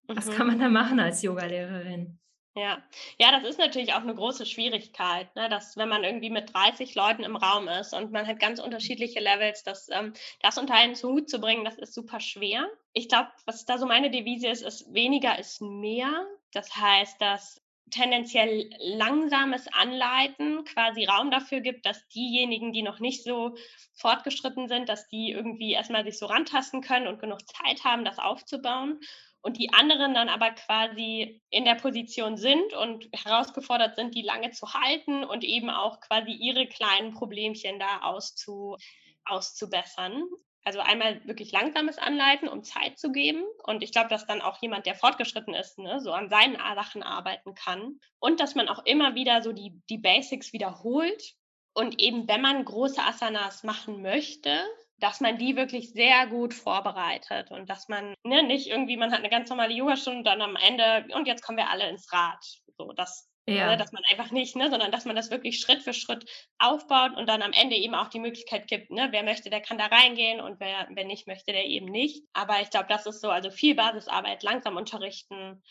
mhm. 0.07 0.15
was 0.15 0.29
kann 0.31 0.47
man 0.47 0.59
da 0.59 0.69
machen 0.69 0.99
als 0.99 1.21
Yogalehrerin? 1.21 2.19
Ja, 2.55 2.83
ja, 3.17 3.31
das 3.31 3.49
ist 3.49 3.57
natürlich 3.57 3.93
auch 3.93 4.01
eine 4.01 4.13
große 4.13 4.45
Schwierigkeit, 4.45 5.35
ne? 5.35 5.49
dass 5.49 5.75
wenn 5.75 5.89
man 5.89 6.03
irgendwie 6.03 6.29
mit 6.29 6.53
30 6.53 6.93
Leuten 6.93 7.23
im 7.23 7.35
Raum 7.35 7.67
ist 7.67 7.93
und 7.93 8.11
man 8.11 8.27
hat 8.27 8.39
ganz 8.39 8.59
unterschiedliche 8.59 9.19
Levels, 9.19 9.63
dass 9.63 9.89
ähm, 9.89 10.13
das 10.39 10.59
unter 10.59 10.75
einen 10.75 10.95
Hut 10.95 11.31
zu 11.31 11.39
bringen, 11.39 11.65
das 11.65 11.79
ist 11.79 11.95
super 11.95 12.19
schwer. 12.19 12.67
Ich 12.93 13.09
glaube, 13.09 13.29
was 13.47 13.65
da 13.65 13.79
so 13.79 13.87
meine 13.87 14.11
Devise 14.11 14.49
ist, 14.49 14.61
ist 14.61 14.93
weniger 14.93 15.39
ist 15.39 15.61
mehr. 15.61 16.27
Das 16.51 16.75
heißt, 16.75 17.19
dass 17.19 17.59
tendenziell 17.89 18.69
langsames 18.77 19.67
Anleiten 19.73 20.63
quasi 20.63 21.05
Raum 21.05 21.31
dafür 21.31 21.61
gibt, 21.61 21.87
dass 21.87 22.07
diejenigen, 22.09 22.71
die 22.71 22.83
noch 22.83 22.99
nicht 22.99 23.23
so 23.23 23.55
fortgeschritten 23.93 24.67
sind, 24.67 24.89
dass 24.89 25.07
die 25.07 25.31
irgendwie 25.31 25.71
erstmal 25.71 26.03
sich 26.03 26.19
so 26.19 26.27
rantasten 26.27 26.81
können 26.81 27.07
und 27.07 27.19
genug 27.19 27.39
Zeit 27.47 27.83
haben, 27.83 28.05
das 28.05 28.19
aufzubauen 28.19 28.99
und 29.43 29.57
die 29.57 29.73
anderen 29.73 30.13
dann 30.13 30.29
aber 30.29 30.51
quasi 30.51 31.41
in 31.49 31.65
der 31.65 31.75
Position 31.75 32.37
sind 32.37 32.73
und 32.73 33.09
herausgefordert 33.13 33.97
sind, 33.97 34.15
die 34.15 34.21
lange 34.21 34.51
zu 34.51 34.73
halten 34.73 35.25
und 35.25 35.43
eben 35.43 35.69
auch 35.69 35.99
quasi 35.99 36.31
ihre 36.31 36.65
kleinen 36.65 37.13
Problemchen 37.13 37.77
da 37.77 38.03
auszu, 38.03 38.77
auszubessern. 39.25 40.23
Also 40.63 40.79
einmal 40.79 41.19
wirklich 41.27 41.51
langsames 41.51 41.97
Anleiten, 41.97 42.47
um 42.47 42.63
Zeit 42.63 42.97
zu 42.97 43.11
geben. 43.11 43.43
Und 43.65 43.83
ich 43.83 43.91
glaube, 43.91 44.07
dass 44.07 44.25
dann 44.25 44.41
auch 44.41 44.61
jemand, 44.61 44.85
der 44.85 44.95
fortgeschritten 44.95 45.53
ist, 45.53 45.77
ne, 45.77 45.99
so 45.99 46.13
an 46.13 46.29
seinen 46.29 46.55
Sachen 46.55 47.03
arbeiten 47.03 47.53
kann. 47.53 47.99
Und 48.19 48.39
dass 48.39 48.55
man 48.55 48.69
auch 48.69 48.85
immer 48.85 49.13
wieder 49.13 49.41
so 49.41 49.51
die, 49.51 49.77
die 49.89 49.97
Basics 49.97 50.53
wiederholt. 50.53 51.33
Und 51.73 51.99
eben, 51.99 52.29
wenn 52.29 52.39
man 52.39 52.63
große 52.63 53.03
Asanas 53.03 53.63
machen 53.63 54.01
möchte, 54.01 54.63
dass 54.97 55.21
man 55.21 55.37
die 55.37 55.55
wirklich 55.55 55.91
sehr 55.91 56.27
gut 56.27 56.53
vorbereitet 56.53 57.51
und 57.51 57.69
dass 57.69 57.87
man 57.89 58.15
ne, 58.23 58.43
nicht 58.43 58.67
irgendwie, 58.67 58.97
man 58.97 59.11
hat 59.11 59.19
eine 59.19 59.29
ganz 59.29 59.49
normale 59.49 59.73
Yogastunde 59.73 60.19
und 60.19 60.25
dann 60.25 60.41
am 60.41 60.55
Ende, 60.55 61.05
und 61.15 61.27
jetzt 61.27 61.43
kommen 61.43 61.57
wir 61.57 61.69
alle 61.69 61.89
ins 61.89 62.11
Rad. 62.13 62.43
So, 62.77 62.91
das, 62.93 63.29
ne, 63.47 63.57
ja. 63.57 63.67
ne, 63.67 63.77
dass 63.77 63.91
man 63.91 64.03
einfach 64.11 64.31
nicht, 64.31 64.55
ne, 64.55 64.69
sondern 64.69 64.91
dass 64.91 65.05
man 65.05 65.15
das 65.15 65.31
wirklich 65.31 65.59
Schritt 65.59 65.83
für 65.83 65.93
Schritt 65.93 66.25
aufbaut 66.57 67.15
und 67.17 67.27
dann 67.27 67.41
am 67.41 67.53
Ende 67.53 67.75
eben 67.75 67.95
auch 67.95 68.07
die 68.07 68.19
Möglichkeit 68.19 68.67
gibt, 68.67 68.91
ne, 68.91 69.09
wer 69.11 69.23
möchte, 69.23 69.49
der 69.49 69.61
kann 69.61 69.77
da 69.77 69.87
reingehen 69.87 70.39
und 70.39 70.59
wer, 70.59 70.87
wer 70.91 71.05
nicht 71.05 71.27
möchte, 71.27 71.51
der 71.51 71.65
eben 71.65 71.87
nicht. 71.87 72.23
Aber 72.33 72.61
ich 72.61 72.69
glaube, 72.69 72.87
das 72.89 73.05
ist 73.05 73.21
so, 73.21 73.29
also 73.29 73.51
viel 73.51 73.75
Basisarbeit, 73.75 74.43
langsam 74.43 74.77
unterrichten, 74.77 75.61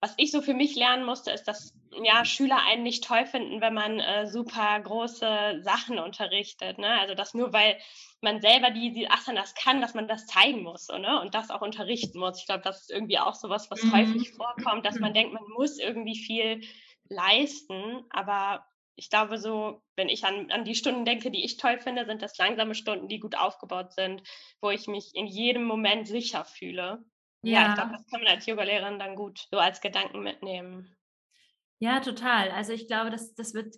was 0.00 0.14
ich 0.16 0.30
so 0.30 0.40
für 0.40 0.54
mich 0.54 0.76
lernen 0.76 1.04
musste, 1.04 1.30
ist, 1.30 1.44
dass 1.44 1.74
ja, 2.02 2.24
Schüler 2.24 2.58
einen 2.66 2.82
nicht 2.82 3.04
toll 3.04 3.26
finden, 3.26 3.60
wenn 3.60 3.74
man 3.74 4.00
äh, 4.00 4.26
super 4.26 4.80
große 4.80 5.60
Sachen 5.62 5.98
unterrichtet. 5.98 6.78
Ne? 6.78 6.88
Also 7.00 7.14
dass 7.14 7.34
nur 7.34 7.52
weil 7.52 7.76
man 8.22 8.40
selber 8.40 8.70
die, 8.70 8.92
die 8.92 9.10
Asanas 9.10 9.54
kann, 9.54 9.80
dass 9.80 9.94
man 9.94 10.08
das 10.08 10.26
zeigen 10.26 10.62
muss 10.62 10.88
ne? 10.88 11.20
und 11.20 11.34
das 11.34 11.50
auch 11.50 11.60
unterrichten 11.60 12.18
muss. 12.18 12.38
Ich 12.38 12.46
glaube, 12.46 12.62
das 12.62 12.82
ist 12.82 12.90
irgendwie 12.90 13.18
auch 13.18 13.34
so 13.34 13.48
was, 13.50 13.70
was 13.70 13.82
mhm. 13.82 13.92
häufig 13.92 14.30
vorkommt, 14.32 14.86
dass 14.86 14.98
man 14.98 15.12
denkt, 15.12 15.34
man 15.34 15.48
muss 15.54 15.78
irgendwie 15.78 16.16
viel 16.16 16.62
leisten. 17.08 18.04
Aber 18.10 18.64
ich 18.96 19.10
glaube, 19.10 19.38
so, 19.38 19.82
wenn 19.96 20.08
ich 20.08 20.24
an, 20.24 20.50
an 20.50 20.64
die 20.64 20.74
Stunden 20.74 21.04
denke, 21.04 21.30
die 21.30 21.44
ich 21.44 21.56
toll 21.56 21.78
finde, 21.78 22.06
sind 22.06 22.22
das 22.22 22.38
langsame 22.38 22.74
Stunden, 22.74 23.08
die 23.08 23.20
gut 23.20 23.36
aufgebaut 23.36 23.92
sind, 23.92 24.22
wo 24.60 24.70
ich 24.70 24.86
mich 24.86 25.14
in 25.14 25.26
jedem 25.26 25.64
Moment 25.64 26.06
sicher 26.06 26.44
fühle. 26.44 27.04
Ja, 27.42 27.70
ich 27.70 27.74
glaube, 27.74 27.92
das 27.92 28.06
kann 28.06 28.22
man 28.22 28.34
als 28.34 28.46
Yogalehrerin 28.46 28.98
dann 28.98 29.16
gut 29.16 29.46
so 29.50 29.58
als 29.58 29.80
Gedanken 29.80 30.22
mitnehmen. 30.22 30.94
Ja, 31.78 32.00
total. 32.00 32.50
Also 32.50 32.72
ich 32.72 32.86
glaube, 32.86 33.10
das, 33.10 33.34
das 33.34 33.54
wird 33.54 33.74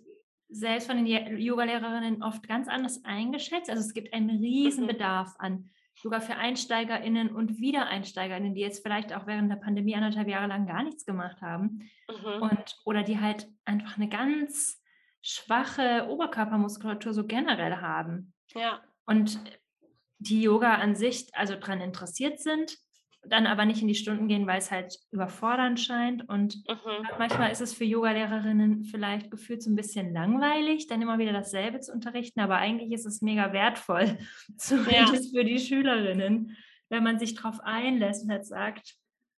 selbst 0.49 0.87
von 0.87 1.03
den 1.03 1.37
Yogalehrerinnen 1.37 2.21
oft 2.21 2.47
ganz 2.47 2.67
anders 2.67 3.03
eingeschätzt. 3.05 3.69
Also 3.69 3.81
es 3.81 3.93
gibt 3.93 4.13
einen 4.13 4.29
riesen 4.29 4.83
mhm. 4.83 4.87
Bedarf 4.87 5.33
an 5.39 5.69
Yoga 6.03 6.19
für 6.19 6.35
EinsteigerInnen 6.35 7.33
und 7.33 7.59
WiedereinsteigerInnen, 7.59 8.55
die 8.55 8.61
jetzt 8.61 8.83
vielleicht 8.83 9.13
auch 9.13 9.25
während 9.25 9.49
der 9.49 9.57
Pandemie 9.57 9.95
anderthalb 9.95 10.27
Jahre 10.27 10.47
lang 10.47 10.67
gar 10.67 10.83
nichts 10.83 11.05
gemacht 11.05 11.41
haben. 11.41 11.89
Mhm. 12.09 12.41
Und, 12.41 12.77
oder 12.85 13.03
die 13.03 13.19
halt 13.19 13.47
einfach 13.63 13.97
eine 13.97 14.09
ganz 14.09 14.81
schwache 15.21 16.07
Oberkörpermuskulatur 16.09 17.13
so 17.13 17.25
generell 17.25 17.77
haben. 17.77 18.33
Ja. 18.53 18.81
Und 19.05 19.39
die 20.19 20.41
Yoga 20.41 20.75
an 20.75 20.95
sich 20.95 21.27
also 21.33 21.55
daran 21.55 21.79
interessiert 21.79 22.39
sind, 22.41 22.77
dann 23.25 23.47
aber 23.47 23.65
nicht 23.65 23.81
in 23.81 23.87
die 23.87 23.95
Stunden 23.95 24.27
gehen, 24.27 24.47
weil 24.47 24.57
es 24.57 24.71
halt 24.71 24.97
überfordernd 25.11 25.79
scheint. 25.79 26.27
Und 26.27 26.55
mhm. 26.67 27.07
manchmal 27.17 27.51
ist 27.51 27.61
es 27.61 27.73
für 27.73 27.85
Yogalehrerinnen 27.85 28.83
vielleicht 28.83 29.31
gefühlt 29.31 29.63
so 29.63 29.69
ein 29.69 29.75
bisschen 29.75 30.13
langweilig, 30.13 30.87
dann 30.87 31.01
immer 31.01 31.19
wieder 31.19 31.33
dasselbe 31.33 31.79
zu 31.79 31.93
unterrichten, 31.93 32.41
aber 32.41 32.57
eigentlich 32.57 32.91
ist 32.91 33.05
es 33.05 33.21
mega 33.21 33.53
wertvoll, 33.53 34.17
zumindest 34.57 35.33
ja. 35.33 35.39
für 35.39 35.45
die 35.45 35.59
Schülerinnen, 35.59 36.55
wenn 36.89 37.03
man 37.03 37.19
sich 37.19 37.35
darauf 37.35 37.59
einlässt 37.61 38.23
und 38.23 38.31
halt 38.31 38.45
sagt, 38.45 38.95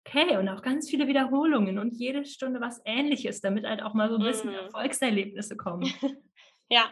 okay, 0.06 0.36
und 0.36 0.48
auch 0.48 0.62
ganz 0.62 0.88
viele 0.88 1.06
Wiederholungen 1.06 1.78
und 1.78 1.94
jede 1.94 2.24
Stunde 2.24 2.60
was 2.60 2.80
ähnliches, 2.84 3.40
damit 3.40 3.66
halt 3.66 3.82
auch 3.82 3.94
mal 3.94 4.10
so 4.10 4.16
ein 4.16 4.24
bisschen 4.24 4.50
mhm. 4.50 4.56
Erfolgserlebnisse 4.56 5.56
kommen. 5.56 5.92
Ja, 6.70 6.86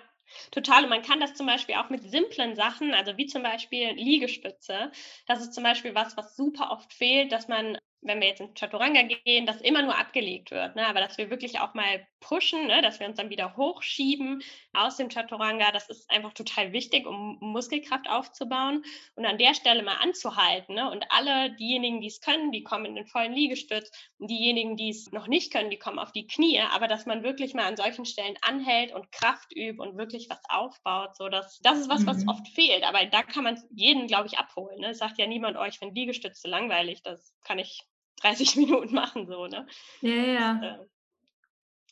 Total. 0.50 0.84
Und 0.84 0.90
man 0.90 1.02
kann 1.02 1.20
das 1.20 1.34
zum 1.34 1.46
Beispiel 1.46 1.74
auch 1.76 1.90
mit 1.90 2.02
simplen 2.02 2.54
Sachen, 2.56 2.94
also 2.94 3.16
wie 3.16 3.26
zum 3.26 3.42
Beispiel 3.42 3.90
Liegestütze. 3.92 4.90
Das 5.26 5.40
ist 5.40 5.54
zum 5.54 5.64
Beispiel 5.64 5.94
was, 5.94 6.16
was 6.16 6.36
super 6.36 6.70
oft 6.70 6.92
fehlt, 6.92 7.32
dass 7.32 7.48
man 7.48 7.78
wenn 8.02 8.20
wir 8.20 8.28
jetzt 8.28 8.40
in 8.40 8.54
Chaturanga 8.54 9.02
gehen, 9.02 9.46
dass 9.46 9.60
immer 9.60 9.82
nur 9.82 9.96
abgelegt 9.96 10.50
wird, 10.50 10.74
ne? 10.74 10.86
aber 10.86 11.00
dass 11.00 11.18
wir 11.18 11.30
wirklich 11.30 11.60
auch 11.60 11.74
mal 11.74 12.06
pushen, 12.20 12.66
ne? 12.66 12.82
dass 12.82 12.98
wir 12.98 13.06
uns 13.06 13.16
dann 13.16 13.30
wieder 13.30 13.56
hochschieben 13.56 14.42
aus 14.72 14.96
dem 14.96 15.08
Chaturanga, 15.08 15.70
das 15.70 15.88
ist 15.88 16.10
einfach 16.10 16.32
total 16.32 16.72
wichtig, 16.72 17.06
um 17.06 17.38
Muskelkraft 17.40 18.08
aufzubauen 18.10 18.84
und 19.14 19.24
an 19.24 19.38
der 19.38 19.54
Stelle 19.54 19.82
mal 19.82 19.96
anzuhalten. 19.96 20.74
Ne? 20.74 20.90
Und 20.90 21.06
alle 21.10 21.54
diejenigen, 21.56 22.00
die 22.00 22.08
es 22.08 22.20
können, 22.20 22.50
die 22.50 22.64
kommen 22.64 22.86
in 22.86 22.96
den 22.96 23.06
vollen 23.06 23.32
Liegestütz 23.32 23.90
und 24.18 24.28
diejenigen, 24.28 24.76
die 24.76 24.90
es 24.90 25.12
noch 25.12 25.28
nicht 25.28 25.52
können, 25.52 25.70
die 25.70 25.78
kommen 25.78 26.00
auf 26.00 26.12
die 26.12 26.26
Knie, 26.26 26.60
aber 26.60 26.88
dass 26.88 27.06
man 27.06 27.22
wirklich 27.22 27.54
mal 27.54 27.66
an 27.66 27.76
solchen 27.76 28.04
Stellen 28.04 28.36
anhält 28.42 28.92
und 28.92 29.12
Kraft 29.12 29.54
übt 29.54 29.80
und 29.80 29.96
wirklich 29.96 30.28
was 30.28 30.40
aufbaut, 30.48 31.16
so 31.16 31.28
dass 31.28 31.60
das 31.60 31.78
ist 31.78 31.88
was, 31.88 32.04
was 32.04 32.24
mhm. 32.24 32.30
oft 32.30 32.48
fehlt, 32.48 32.82
aber 32.82 33.06
da 33.06 33.22
kann 33.22 33.44
man 33.44 33.62
jeden, 33.70 34.08
glaube 34.08 34.26
ich, 34.26 34.38
abholen. 34.38 34.80
Ne? 34.80 34.90
Es 34.90 34.98
sagt 34.98 35.18
ja 35.18 35.26
niemand 35.26 35.56
euch, 35.56 35.80
wenn 35.80 35.94
Liegestütze 35.94 36.48
langweilig, 36.48 37.02
das 37.02 37.32
kann 37.44 37.58
ich 37.58 37.86
30 38.22 38.56
Minuten 38.56 38.94
machen, 38.94 39.26
so, 39.26 39.46
ne? 39.46 39.66
Ja, 40.00 40.14
ja. 40.14 40.54
Das, 40.54 40.80
äh, 40.80 40.84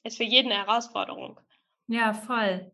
ist 0.03 0.17
für 0.17 0.25
jeden 0.25 0.51
eine 0.51 0.67
Herausforderung. 0.67 1.39
Ja, 1.87 2.15
voll. 2.15 2.73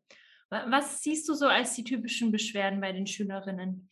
Was 0.48 1.02
siehst 1.02 1.28
du 1.28 1.34
so 1.34 1.46
als 1.48 1.74
die 1.74 1.82
typischen 1.82 2.30
Beschwerden 2.30 2.80
bei 2.80 2.92
den 2.92 3.06
Schülerinnen? 3.06 3.90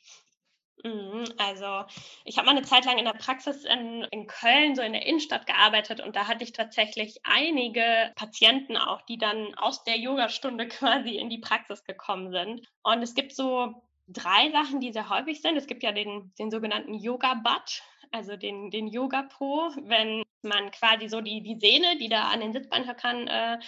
Mhm, 0.84 1.24
also, 1.38 1.84
ich 2.24 2.36
habe 2.36 2.46
mal 2.46 2.56
eine 2.56 2.62
Zeit 2.62 2.84
lang 2.84 2.98
in 2.98 3.06
der 3.06 3.14
Praxis 3.14 3.64
in, 3.64 4.02
in 4.10 4.26
Köln, 4.26 4.76
so 4.76 4.82
in 4.82 4.92
der 4.92 5.06
Innenstadt 5.06 5.46
gearbeitet 5.46 6.00
und 6.00 6.14
da 6.14 6.28
hatte 6.28 6.44
ich 6.44 6.52
tatsächlich 6.52 7.18
einige 7.24 8.12
Patienten 8.16 8.76
auch, 8.76 9.00
die 9.02 9.16
dann 9.16 9.54
aus 9.54 9.82
der 9.84 9.98
Yogastunde 9.98 10.68
quasi 10.68 11.16
in 11.16 11.30
die 11.30 11.38
Praxis 11.38 11.84
gekommen 11.84 12.30
sind. 12.30 12.68
Und 12.82 13.02
es 13.02 13.14
gibt 13.14 13.34
so 13.34 13.82
drei 14.08 14.50
Sachen, 14.52 14.80
die 14.80 14.92
sehr 14.92 15.08
häufig 15.08 15.40
sind. 15.40 15.56
Es 15.56 15.66
gibt 15.66 15.82
ja 15.82 15.92
den, 15.92 16.32
den 16.38 16.50
sogenannten 16.50 16.92
Yoga-Butt 16.92 17.82
also 18.14 18.36
den, 18.36 18.70
den 18.70 18.86
Yoga-Po, 18.86 19.72
wenn 19.82 20.22
man 20.42 20.70
quasi 20.70 21.08
so 21.08 21.20
die, 21.20 21.42
die 21.42 21.58
Sehne, 21.58 21.98
die 21.98 22.08
da 22.08 22.28
an 22.28 22.40
den 22.40 22.52
Sitzbeinhöckern 22.52 23.26
äh, 23.26 23.58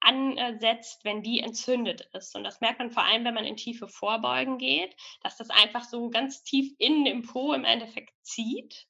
ansetzt, 0.00 1.04
wenn 1.04 1.22
die 1.22 1.40
entzündet 1.40 2.08
ist. 2.12 2.36
Und 2.36 2.44
das 2.44 2.60
merkt 2.60 2.78
man 2.78 2.92
vor 2.92 3.02
allem, 3.02 3.24
wenn 3.24 3.34
man 3.34 3.44
in 3.44 3.56
tiefe 3.56 3.88
Vorbeugen 3.88 4.58
geht, 4.58 4.94
dass 5.22 5.36
das 5.36 5.50
einfach 5.50 5.82
so 5.82 6.08
ganz 6.10 6.44
tief 6.44 6.72
innen 6.78 7.06
im 7.06 7.22
Po 7.22 7.52
im 7.52 7.64
Endeffekt 7.64 8.12
zieht. 8.22 8.86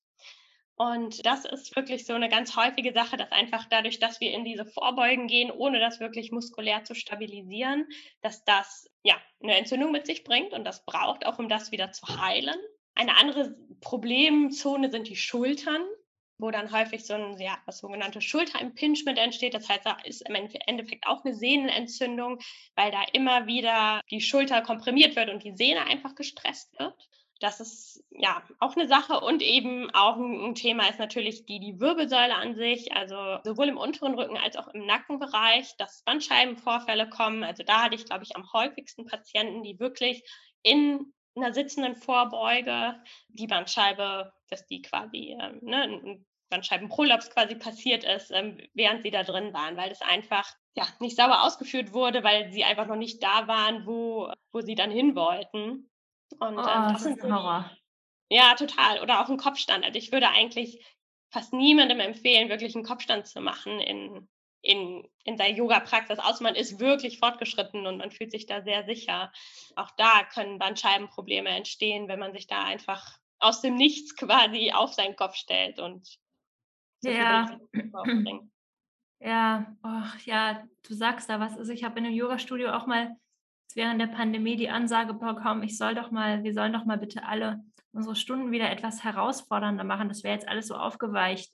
Und 0.75 1.25
das 1.25 1.46
ist 1.46 1.75
wirklich 1.75 2.04
so 2.04 2.12
eine 2.12 2.28
ganz 2.28 2.54
häufige 2.54 2.92
Sache, 2.92 3.16
dass 3.16 3.32
einfach 3.32 3.64
dadurch, 3.70 3.99
dass 3.99 4.20
wir 4.20 4.32
in 4.32 4.44
diese 4.44 4.66
Vorbeugen 4.66 5.26
gehen, 5.28 5.50
ohne 5.50 5.80
das 5.80 6.00
wirklich 6.00 6.30
muskulär 6.32 6.85
zu 6.85 6.94
stabilisieren, 6.94 7.88
dass 8.20 8.44
das 8.44 8.90
ja 9.02 9.16
eine 9.42 9.56
Entzündung 9.56 9.92
mit 9.92 10.04
sich 10.04 10.25
bringt 10.25 10.52
und 10.52 10.64
das 10.64 10.85
braucht 10.85 11.25
auch, 11.25 11.38
um 11.38 11.49
das 11.49 11.73
wieder 11.73 11.92
zu 11.92 12.06
heilen. 12.20 12.56
Eine 12.96 13.16
andere 13.18 13.54
Problemzone 13.82 14.90
sind 14.90 15.08
die 15.08 15.16
Schultern, 15.16 15.82
wo 16.38 16.50
dann 16.50 16.72
häufig 16.72 17.04
so 17.04 17.14
ein 17.14 17.38
ja, 17.38 17.56
das 17.66 17.78
sogenannte 17.78 18.20
Schulterimpingement 18.20 19.18
entsteht. 19.18 19.54
Das 19.54 19.68
heißt, 19.68 19.84
da 19.84 19.96
ist 20.04 20.28
im 20.28 20.34
Endeffekt 20.34 21.06
auch 21.06 21.24
eine 21.24 21.34
Sehnenentzündung, 21.34 22.38
weil 22.74 22.90
da 22.90 23.02
immer 23.12 23.46
wieder 23.46 24.00
die 24.10 24.20
Schulter 24.20 24.62
komprimiert 24.62 25.14
wird 25.14 25.30
und 25.30 25.44
die 25.44 25.56
Sehne 25.56 25.86
einfach 25.86 26.14
gestresst 26.14 26.78
wird. 26.78 26.94
Das 27.40 27.60
ist 27.60 28.02
ja 28.10 28.42
auch 28.60 28.76
eine 28.76 28.88
Sache 28.88 29.20
und 29.20 29.42
eben 29.42 29.90
auch 29.90 30.16
ein, 30.16 30.54
Thema 30.54 30.88
ist 30.88 30.98
natürlich 30.98 31.44
die, 31.44 31.60
die 31.60 31.78
Wirbelsäule 31.78 32.34
an 32.34 32.54
sich, 32.54 32.92
also 32.92 33.38
sowohl 33.44 33.68
im 33.68 33.76
unteren 33.76 34.14
Rücken 34.14 34.38
als 34.38 34.56
auch 34.56 34.68
im 34.68 34.86
Nackenbereich, 34.86 35.76
dass 35.76 36.02
Bandscheibenvorfälle 36.04 37.10
kommen. 37.10 37.44
Also 37.44 37.62
da 37.62 37.82
hatte 37.82 37.94
ich, 37.94 38.06
glaube 38.06 38.24
ich, 38.24 38.34
am 38.36 38.50
häufigsten 38.54 39.04
Patienten, 39.04 39.62
die 39.62 39.78
wirklich 39.78 40.22
in 40.62 41.12
einer 41.37 41.52
sitzenden 41.52 41.97
Vorbeuge 41.97 43.00
die 43.28 43.47
Bandscheibe, 43.47 44.33
dass 44.49 44.66
die 44.66 44.83
quasi, 44.83 45.37
ähm, 45.40 45.59
ne, 45.62 45.83
ein 45.83 46.26
Bandscheibenprolaps 46.49 47.31
quasi 47.31 47.57
passiert 47.57 48.05
ist, 48.05 48.31
ähm, 48.31 48.59
während 48.75 49.02
sie 49.02 49.11
da 49.11 49.23
drin 49.23 49.52
waren, 49.52 49.76
weil 49.76 49.88
das 49.88 50.02
einfach 50.02 50.49
ja, 50.75 50.87
nicht 51.00 51.16
sauber 51.16 51.43
ausgeführt 51.43 51.93
wurde, 51.93 52.23
weil 52.23 52.52
sie 52.52 52.64
einfach 52.64 52.87
noch 52.87 52.97
nicht 52.97 53.23
da 53.23 53.49
waren, 53.49 53.87
wo, 53.87 54.33
wo 54.52 54.61
sie 54.61 54.75
dann 54.75 54.90
hin 54.90 55.16
wollten. 55.16 55.90
Und, 56.38 56.59
oh, 56.59 56.61
ähm, 56.61 56.64
das, 56.64 57.05
das 57.05 57.07
ist 57.07 57.25
ein 57.25 57.35
Horror. 57.35 57.71
Ja, 58.28 58.55
total. 58.55 59.00
Oder 59.00 59.21
auch 59.21 59.28
ein 59.28 59.37
Kopfstand. 59.37 59.85
Also 59.85 59.99
ich 59.99 60.12
würde 60.12 60.28
eigentlich 60.28 60.85
fast 61.31 61.52
niemandem 61.52 62.00
empfehlen, 62.00 62.49
wirklich 62.49 62.75
einen 62.75 62.85
Kopfstand 62.85 63.26
zu 63.26 63.40
machen 63.40 63.81
in, 63.81 64.28
in, 64.66 65.08
in 65.25 65.38
seiner 65.38 65.56
Yoga-Praxis, 65.56 66.18
außer 66.18 66.42
man 66.42 66.56
ist 66.56 66.80
wirklich 66.80 67.18
fortgeschritten 67.18 67.87
und 67.87 67.99
man 67.99 68.11
fühlt 68.11 68.32
sich 68.32 68.46
da 68.46 68.62
sehr 68.62 68.85
sicher. 68.85 69.32
Auch 69.76 69.90
da 69.96 70.25
können 70.25 70.58
Bandscheibenprobleme 70.58 71.49
entstehen, 71.49 72.08
wenn 72.08 72.18
man 72.18 72.32
sich 72.32 72.46
da 72.46 72.64
einfach 72.64 73.18
aus 73.38 73.61
dem 73.61 73.76
Nichts 73.76 74.16
quasi 74.16 74.73
auf 74.73 74.92
seinen 74.92 75.14
Kopf 75.14 75.37
stellt 75.37 75.78
und 75.78 76.18
so 77.00 77.11
ja. 77.11 77.58
Ja, 79.18 79.75
oh, 79.82 80.02
ja, 80.26 80.62
du 80.87 80.92
sagst 80.92 81.30
da 81.30 81.40
was. 81.40 81.56
Also 81.56 81.73
ich 81.73 81.85
habe 81.85 81.99
in 81.99 82.04
einem 82.04 82.14
Yoga-Studio 82.14 82.73
auch 82.73 82.87
mal 82.87 83.16
während 83.75 83.99
der 83.99 84.08
Pandemie 84.08 84.56
die 84.56 84.68
Ansage 84.68 85.14
bekommen, 85.14 85.62
ich 85.62 85.78
soll 85.78 85.94
doch 85.94 86.11
mal, 86.11 86.44
wir 86.44 86.52
sollen 86.52 86.75
doch 86.75 86.85
mal 86.85 86.99
bitte 86.99 87.25
alle 87.25 87.64
unsere 87.92 88.14
Stunden 88.14 88.52
wieder 88.52 88.70
etwas 88.70 89.04
herausfordernder 89.04 89.85
machen, 89.85 90.08
das 90.08 90.23
wäre 90.23 90.35
jetzt 90.35 90.46
alles 90.46 90.66
so 90.66 90.75
aufgeweicht. 90.75 91.50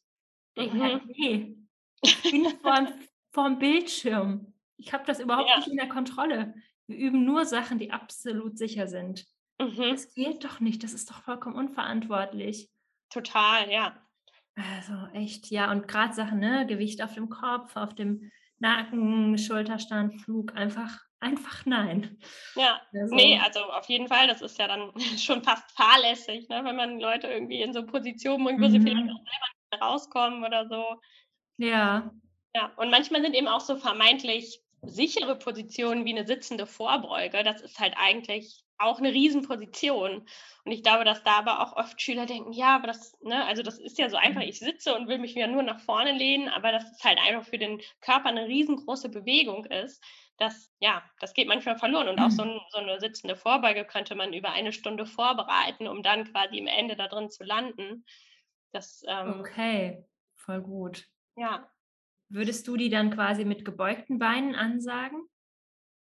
Denken 0.57 0.79
mhm. 0.79 0.83
halt, 0.83 1.07
nee, 1.07 1.57
ich 2.03 2.23
bin 2.23 2.47
vor, 2.63 2.89
vor 3.31 3.49
dem 3.49 3.59
Bildschirm. 3.59 4.53
Ich 4.77 4.93
habe 4.93 5.05
das 5.07 5.21
überhaupt 5.21 5.49
ja. 5.49 5.57
nicht 5.57 5.69
in 5.69 5.77
der 5.77 5.89
Kontrolle. 5.89 6.55
Wir 6.87 6.97
üben 6.97 7.25
nur 7.25 7.47
Sachen, 7.47 7.79
die 7.79 7.93
absolut 7.93 8.59
sicher 8.59 8.89
sind. 8.89 9.25
Mhm. 9.59 9.91
Das 9.93 10.13
geht 10.15 10.45
doch 10.45 10.61
nicht. 10.61 10.83
Das 10.83 10.93
ist 10.93 11.11
doch 11.11 11.23
vollkommen 11.23 11.57
unverantwortlich. 11.57 12.69
Total, 13.11 13.71
ja. 13.71 13.97
Also 14.55 14.93
echt, 15.15 15.51
ja. 15.51 15.71
Und 15.71 15.89
gerade 15.89 16.13
Sachen, 16.13 16.41
ne? 16.41 16.67
Gewicht 16.67 17.03
auf 17.03 17.15
dem 17.15 17.29
Kopf, 17.29 17.77
auf 17.77 17.95
dem 17.95 18.31
Nacken, 18.59 19.39
Schulterstand, 19.39 20.21
Flug, 20.21 20.55
einfach, 20.55 21.01
einfach 21.21 21.67
nein. 21.67 22.19
Ja, 22.55 22.81
also, 22.95 23.15
nee, 23.15 23.39
also 23.43 23.61
auf 23.65 23.87
jeden 23.89 24.07
Fall, 24.07 24.29
das 24.29 24.41
ist 24.41 24.59
ja 24.59 24.69
dann 24.69 24.93
schon 25.19 25.43
fast 25.43 25.71
fahrlässig, 25.73 26.49
ne? 26.49 26.63
wenn 26.65 26.77
man 26.77 27.01
Leute 27.01 27.27
irgendwie 27.27 27.61
in 27.61 27.73
so 27.73 27.85
Positionen 27.85 28.45
bringt, 28.45 28.61
wo 28.61 28.67
mhm. 28.67 28.71
sie 28.71 28.81
vielleicht 28.81 29.11
auch 29.11 29.25
selber 29.25 29.47
nicht 29.73 29.83
rauskommen 29.83 30.45
oder 30.45 30.69
so. 30.69 31.01
Ja. 31.63 32.11
Ja, 32.55 32.73
und 32.77 32.91
manchmal 32.91 33.23
sind 33.23 33.35
eben 33.35 33.49
auch 33.49 33.61
so 33.61 33.77
vermeintlich 33.77 34.61
sichere 34.83 35.37
Positionen 35.37 36.05
wie 36.05 36.11
eine 36.11 36.27
sitzende 36.27 36.67
Vorbeuge. 36.67 37.45
Das 37.45 37.63
ist 37.63 37.79
halt 37.79 37.95
eigentlich 37.97 38.65
auch 38.79 38.99
eine 38.99 39.13
Riesenposition. 39.13 40.27
Und 40.65 40.73
ich 40.73 40.83
glaube, 40.83 41.05
dass 41.05 41.23
da 41.23 41.39
aber 41.39 41.61
auch 41.61 41.77
oft 41.77 42.03
Schüler 42.03 42.27
denken, 42.27 42.53
ja, 42.53 42.75
aber 42.75 42.89
das, 42.89 43.17
ne, 43.23 43.47
also 43.47 43.63
das 43.63 43.79
ist 43.79 43.97
ja 43.97 44.11
so 44.11 44.17
einfach, 44.17 44.43
mhm. 44.43 44.49
ich 44.49 44.59
sitze 44.59 44.95
und 44.95 45.07
will 45.07 45.19
mich 45.19 45.35
ja 45.35 45.47
nur 45.47 45.63
nach 45.63 45.79
vorne 45.79 46.13
lehnen, 46.13 46.49
aber 46.49 46.73
dass 46.73 46.91
es 46.91 47.05
halt 47.05 47.19
einfach 47.21 47.49
für 47.49 47.59
den 47.59 47.81
Körper 48.01 48.31
eine 48.31 48.49
riesengroße 48.49 49.09
Bewegung 49.09 49.65
ist. 49.67 50.03
Das, 50.39 50.73
ja, 50.81 51.05
das 51.21 51.33
geht 51.33 51.47
manchmal 51.47 51.79
verloren. 51.79 52.09
Und 52.09 52.19
auch 52.19 52.31
so, 52.31 52.43
ein, 52.43 52.61
so 52.71 52.79
eine 52.79 52.99
sitzende 52.99 53.37
Vorbeuge 53.37 53.85
könnte 53.85 54.17
man 54.17 54.33
über 54.33 54.51
eine 54.51 54.73
Stunde 54.73 55.07
vorbereiten, 55.07 55.87
um 55.87 56.03
dann 56.03 56.25
quasi 56.25 56.59
im 56.59 56.67
Ende 56.67 56.97
da 56.97 57.07
drin 57.07 57.31
zu 57.31 57.45
landen. 57.45 58.05
Das, 58.73 59.05
ähm, 59.07 59.39
okay, 59.39 60.05
voll 60.35 60.61
gut. 60.61 61.07
Ja. 61.37 61.71
Würdest 62.29 62.67
du 62.69 62.77
die 62.77 62.91
dann 62.91 63.11
quasi 63.11 63.45
mit 63.45 63.65
gebeugten 63.65 64.19
Beinen 64.19 64.55
ansagen? 64.55 65.29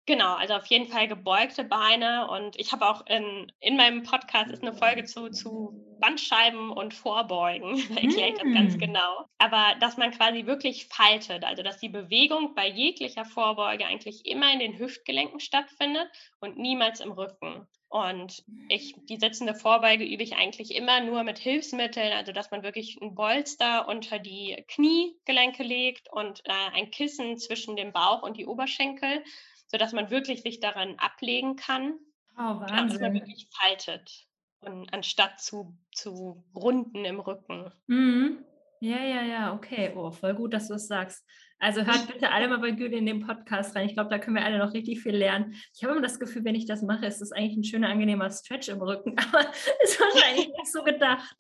Genau, 0.08 0.36
also 0.36 0.54
auf 0.54 0.68
jeden 0.68 0.88
Fall 0.88 1.08
gebeugte 1.08 1.64
Beine 1.64 2.28
und 2.30 2.60
ich 2.60 2.72
habe 2.72 2.88
auch 2.88 3.08
in, 3.08 3.52
in 3.60 3.76
meinem 3.76 4.04
Podcast 4.04 4.52
ist 4.52 4.62
eine 4.62 4.74
Folge 4.74 5.04
zu, 5.04 5.30
zu 5.30 5.74
Bandscheiben 6.00 6.70
und 6.70 6.94
Vorbeugen, 6.94 7.78
da 7.90 7.96
erkläre 7.96 8.30
ich 8.30 8.36
das 8.36 8.54
ganz 8.54 8.76
mm. 8.76 8.80
genau. 8.80 9.26
Aber 9.40 9.74
dass 9.80 9.98
man 9.98 10.12
quasi 10.12 10.46
wirklich 10.46 10.88
faltet, 10.88 11.44
also 11.44 11.64
dass 11.64 11.80
die 11.80 11.90
Bewegung 11.90 12.54
bei 12.54 12.68
jeglicher 12.68 13.26
Vorbeuge 13.26 13.88
eigentlich 13.88 14.28
immer 14.28 14.54
in 14.54 14.60
den 14.60 14.78
Hüftgelenken 14.78 15.40
stattfindet 15.40 16.08
und 16.40 16.60
niemals 16.60 17.00
im 17.00 17.12
Rücken. 17.12 17.68
Und 17.90 18.44
ich, 18.68 18.94
die 19.10 19.18
sitzende 19.18 19.56
Vorbeuge 19.56 20.04
übe 20.04 20.22
ich 20.22 20.36
eigentlich 20.36 20.76
immer 20.76 21.02
nur 21.02 21.24
mit 21.24 21.40
Hilfsmitteln, 21.40 22.12
also 22.14 22.32
dass 22.32 22.52
man 22.52 22.62
wirklich 22.62 23.00
ein 23.02 23.16
Bolster 23.16 23.88
unter 23.88 24.20
die 24.20 24.64
Kniegelenke 24.68 25.64
legt 25.64 26.12
und 26.12 26.42
äh, 26.46 26.52
ein 26.74 26.92
Kissen 26.92 27.38
zwischen 27.38 27.76
dem 27.76 27.94
Bauch 27.94 28.22
und 28.22 28.38
die 28.38 28.46
Oberschenkel 28.46 29.24
sodass 29.68 29.94
man 29.94 30.10
wirklich 30.10 30.42
sich 30.42 30.60
daran 30.60 30.96
ablegen 30.98 31.56
kann. 31.56 32.00
Oh, 32.38 32.60
Wahnsinn. 32.60 32.88
Dass 32.90 33.00
man 33.00 33.14
wirklich 33.14 33.48
faltet, 33.52 34.28
und, 34.62 34.94
anstatt 34.94 35.40
zu, 35.40 35.78
zu 35.94 36.44
runden 36.56 37.06
im 37.06 37.20
Rücken. 37.20 37.72
Mhm. 37.88 38.46
Ja, 38.82 39.04
ja, 39.04 39.24
ja, 39.24 39.54
okay. 39.54 39.94
Oh, 39.96 40.12
voll 40.12 40.36
gut, 40.36 40.54
dass 40.54 40.68
du 40.68 40.76
es 40.76 40.88
sagst. 40.88 41.26
Also 41.60 41.86
hört 41.86 42.08
bitte 42.12 42.32
alle 42.32 42.48
mal 42.48 42.60
bei 42.60 42.72
Güle 42.72 42.98
in 42.98 43.06
den 43.06 43.26
Podcast 43.26 43.76
rein. 43.76 43.88
Ich 43.88 43.94
glaube, 43.94 44.10
da 44.10 44.20
können 44.20 44.36
wir 44.36 44.46
alle 44.46 44.60
noch 44.60 44.74
richtig 44.74 45.02
viel 45.02 45.16
lernen. 45.16 45.56
Ich 45.74 45.84
habe 45.84 45.94
immer 45.94 46.02
das 46.02 46.20
Gefühl, 46.20 46.44
wenn 46.44 46.56
ich 46.56 46.66
das 46.66 46.82
mache, 46.82 47.06
ist 47.06 47.22
das 47.22 47.32
eigentlich 47.32 47.58
ein 47.58 47.64
schöner, 47.64 47.90
angenehmer 47.90 48.30
Stretch 48.30 48.68
im 48.70 48.82
Rücken. 48.82 49.16
Aber 49.18 49.40
ist 49.84 50.00
wahrscheinlich 50.00 50.48
nicht 50.48 50.72
so 50.72 50.84
gedacht. 50.84 51.36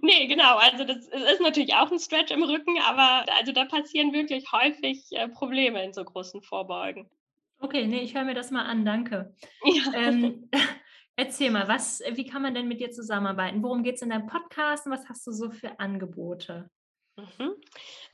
Nee, 0.00 0.26
genau. 0.26 0.56
Also 0.56 0.84
das 0.84 1.06
ist 1.06 1.40
natürlich 1.40 1.74
auch 1.74 1.90
ein 1.90 1.98
Stretch 1.98 2.32
im 2.32 2.42
Rücken, 2.42 2.78
aber 2.80 3.24
also 3.38 3.52
da 3.52 3.64
passieren 3.64 4.12
wirklich 4.12 4.50
häufig 4.52 5.04
äh, 5.12 5.28
Probleme 5.28 5.82
in 5.84 5.92
so 5.92 6.04
großen 6.04 6.42
Vorbeugen. 6.42 7.08
Okay, 7.60 7.86
nee, 7.86 8.00
ich 8.00 8.14
höre 8.14 8.24
mir 8.24 8.34
das 8.34 8.50
mal 8.50 8.64
an, 8.64 8.84
danke. 8.84 9.34
Ja. 9.64 9.92
Ähm, 9.94 10.50
erzähl 11.16 11.50
mal, 11.50 11.68
was, 11.68 12.02
wie 12.10 12.26
kann 12.26 12.42
man 12.42 12.54
denn 12.54 12.66
mit 12.66 12.80
dir 12.80 12.90
zusammenarbeiten? 12.90 13.62
Worum 13.62 13.84
geht 13.84 13.96
es 13.96 14.02
in 14.02 14.10
deinem 14.10 14.26
Podcast 14.26 14.86
und 14.86 14.92
was 14.92 15.08
hast 15.08 15.26
du 15.26 15.32
so 15.32 15.50
für 15.50 15.78
Angebote? 15.78 16.68
Mhm. 17.16 17.54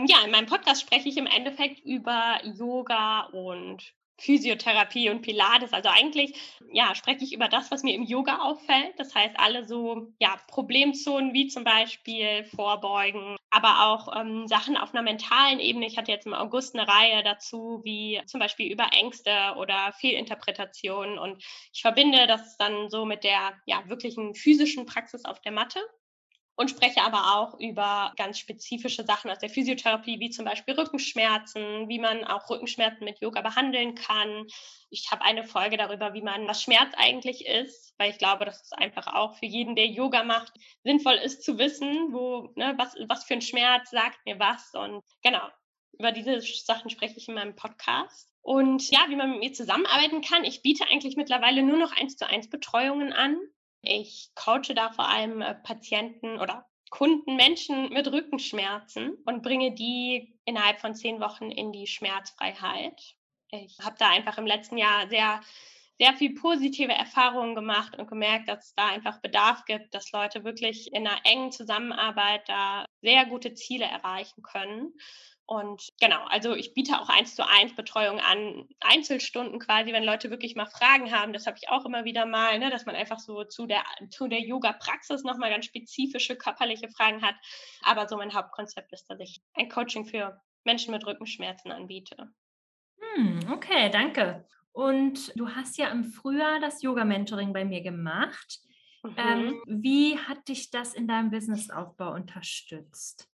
Ja, 0.06 0.18
in 0.24 0.30
meinem 0.30 0.46
Podcast 0.46 0.82
spreche 0.82 1.08
ich 1.08 1.16
im 1.16 1.26
Endeffekt 1.26 1.80
über 1.84 2.40
Yoga 2.44 3.22
und 3.32 3.94
Physiotherapie 4.18 5.10
und 5.10 5.22
Pilates. 5.22 5.72
Also 5.72 5.88
eigentlich, 5.88 6.34
ja, 6.72 6.94
spreche 6.94 7.24
ich 7.24 7.32
über 7.32 7.48
das, 7.48 7.70
was 7.70 7.82
mir 7.82 7.94
im 7.94 8.02
Yoga 8.02 8.38
auffällt. 8.38 8.98
Das 8.98 9.14
heißt, 9.14 9.38
alle 9.38 9.66
so, 9.66 10.12
ja, 10.18 10.36
Problemzonen 10.48 11.32
wie 11.32 11.46
zum 11.46 11.64
Beispiel 11.64 12.44
Vorbeugen, 12.44 13.36
aber 13.50 13.86
auch 13.86 14.14
ähm, 14.20 14.46
Sachen 14.46 14.76
auf 14.76 14.92
einer 14.92 15.02
mentalen 15.02 15.60
Ebene. 15.60 15.86
Ich 15.86 15.96
hatte 15.96 16.12
jetzt 16.12 16.26
im 16.26 16.34
August 16.34 16.76
eine 16.76 16.88
Reihe 16.88 17.22
dazu, 17.22 17.80
wie 17.84 18.20
zum 18.26 18.40
Beispiel 18.40 18.70
über 18.70 18.88
Ängste 18.92 19.54
oder 19.56 19.92
Fehlinterpretationen. 19.92 21.18
Und 21.18 21.42
ich 21.72 21.80
verbinde 21.80 22.26
das 22.26 22.56
dann 22.58 22.90
so 22.90 23.04
mit 23.04 23.24
der, 23.24 23.54
ja, 23.66 23.88
wirklichen 23.88 24.34
physischen 24.34 24.86
Praxis 24.86 25.24
auf 25.24 25.40
der 25.40 25.52
Matte 25.52 25.80
und 26.58 26.70
spreche 26.70 27.02
aber 27.02 27.36
auch 27.36 27.60
über 27.60 28.12
ganz 28.16 28.36
spezifische 28.36 29.04
Sachen 29.04 29.30
aus 29.30 29.38
der 29.38 29.48
Physiotherapie, 29.48 30.18
wie 30.18 30.30
zum 30.30 30.44
Beispiel 30.44 30.74
Rückenschmerzen, 30.74 31.88
wie 31.88 32.00
man 32.00 32.24
auch 32.24 32.50
Rückenschmerzen 32.50 33.04
mit 33.04 33.20
Yoga 33.20 33.42
behandeln 33.42 33.94
kann. 33.94 34.44
Ich 34.90 35.08
habe 35.12 35.22
eine 35.22 35.44
Folge 35.44 35.76
darüber, 35.76 36.14
wie 36.14 36.20
man, 36.20 36.48
was 36.48 36.60
Schmerz 36.60 36.92
eigentlich 36.96 37.46
ist, 37.46 37.94
weil 37.96 38.10
ich 38.10 38.18
glaube, 38.18 38.44
dass 38.44 38.60
es 38.60 38.72
einfach 38.72 39.06
auch 39.06 39.36
für 39.38 39.46
jeden, 39.46 39.76
der 39.76 39.86
Yoga 39.86 40.24
macht, 40.24 40.52
sinnvoll 40.82 41.14
ist 41.14 41.44
zu 41.44 41.58
wissen, 41.58 42.12
wo, 42.12 42.50
ne, 42.56 42.74
was, 42.76 42.96
was 43.06 43.22
für 43.22 43.34
ein 43.34 43.42
Schmerz 43.42 43.90
sagt 43.90 44.18
mir 44.26 44.40
was. 44.40 44.74
Und 44.74 45.04
genau, 45.22 45.46
über 45.92 46.10
diese 46.10 46.40
Sachen 46.40 46.90
spreche 46.90 47.18
ich 47.18 47.28
in 47.28 47.34
meinem 47.34 47.54
Podcast. 47.54 48.28
Und 48.40 48.90
ja, 48.90 49.04
wie 49.06 49.16
man 49.16 49.30
mit 49.30 49.38
mir 49.38 49.52
zusammenarbeiten 49.52 50.22
kann. 50.22 50.42
Ich 50.42 50.62
biete 50.62 50.88
eigentlich 50.88 51.14
mittlerweile 51.14 51.62
nur 51.62 51.78
noch 51.78 51.96
eins 51.96 52.16
zu 52.16 52.28
eins 52.28 52.50
Betreuungen 52.50 53.12
an. 53.12 53.36
Ich 53.82 54.30
coache 54.34 54.74
da 54.74 54.90
vor 54.90 55.08
allem 55.08 55.40
äh, 55.40 55.54
Patienten 55.54 56.38
oder 56.40 56.66
Kunden, 56.90 57.36
Menschen 57.36 57.90
mit 57.90 58.10
Rückenschmerzen 58.10 59.14
und 59.26 59.42
bringe 59.42 59.74
die 59.74 60.38
innerhalb 60.44 60.80
von 60.80 60.94
zehn 60.94 61.20
Wochen 61.20 61.50
in 61.50 61.70
die 61.72 61.86
Schmerzfreiheit. 61.86 63.16
Ich 63.50 63.78
habe 63.80 63.96
da 63.98 64.10
einfach 64.10 64.38
im 64.38 64.46
letzten 64.46 64.78
Jahr 64.78 65.08
sehr, 65.08 65.40
sehr 65.98 66.14
viel 66.14 66.34
positive 66.34 66.92
Erfahrungen 66.92 67.54
gemacht 67.54 67.98
und 67.98 68.08
gemerkt, 68.08 68.48
dass 68.48 68.68
es 68.68 68.74
da 68.74 68.88
einfach 68.88 69.20
Bedarf 69.20 69.64
gibt, 69.64 69.94
dass 69.94 70.12
Leute 70.12 70.44
wirklich 70.44 70.92
in 70.92 71.06
einer 71.06 71.20
engen 71.24 71.52
Zusammenarbeit 71.52 72.48
da 72.48 72.86
sehr 73.02 73.26
gute 73.26 73.54
Ziele 73.54 73.84
erreichen 73.84 74.42
können. 74.42 74.94
Und 75.48 75.94
genau, 75.98 76.26
also 76.26 76.54
ich 76.54 76.74
biete 76.74 77.00
auch 77.00 77.08
eins 77.08 77.34
zu 77.34 77.48
eins 77.48 77.74
Betreuung 77.74 78.20
an, 78.20 78.68
Einzelstunden 78.80 79.58
quasi, 79.58 79.94
wenn 79.94 80.04
Leute 80.04 80.28
wirklich 80.28 80.54
mal 80.56 80.66
Fragen 80.66 81.10
haben. 81.10 81.32
Das 81.32 81.46
habe 81.46 81.56
ich 81.56 81.70
auch 81.70 81.86
immer 81.86 82.04
wieder 82.04 82.26
mal, 82.26 82.58
ne, 82.58 82.68
dass 82.68 82.84
man 82.84 82.94
einfach 82.94 83.18
so 83.18 83.44
zu 83.44 83.66
der, 83.66 83.82
zu 84.10 84.28
der 84.28 84.42
Yoga-Praxis 84.42 85.24
nochmal 85.24 85.48
ganz 85.48 85.64
spezifische 85.64 86.36
körperliche 86.36 86.90
Fragen 86.90 87.22
hat. 87.22 87.34
Aber 87.82 88.06
so 88.06 88.18
mein 88.18 88.34
Hauptkonzept 88.34 88.92
ist, 88.92 89.08
dass 89.08 89.20
ich 89.20 89.40
ein 89.54 89.70
Coaching 89.70 90.04
für 90.04 90.38
Menschen 90.64 90.92
mit 90.92 91.06
Rückenschmerzen 91.06 91.72
anbiete. 91.72 92.28
Hm, 93.00 93.40
okay, 93.50 93.88
danke. 93.88 94.46
Und 94.72 95.32
du 95.34 95.48
hast 95.48 95.78
ja 95.78 95.88
im 95.88 96.04
Frühjahr 96.04 96.60
das 96.60 96.82
Yoga-Mentoring 96.82 97.54
bei 97.54 97.64
mir 97.64 97.80
gemacht. 97.80 98.60
Mhm. 99.02 99.14
Ähm, 99.16 99.62
wie 99.66 100.18
hat 100.18 100.46
dich 100.46 100.70
das 100.70 100.92
in 100.92 101.08
deinem 101.08 101.30
Businessaufbau 101.30 102.12
unterstützt? 102.12 103.30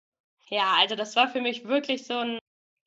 Ja, 0.49 0.75
also 0.79 0.95
das 0.95 1.15
war 1.15 1.27
für 1.29 1.41
mich 1.41 1.65
wirklich 1.65 2.05
so 2.05 2.17
ein, 2.17 2.39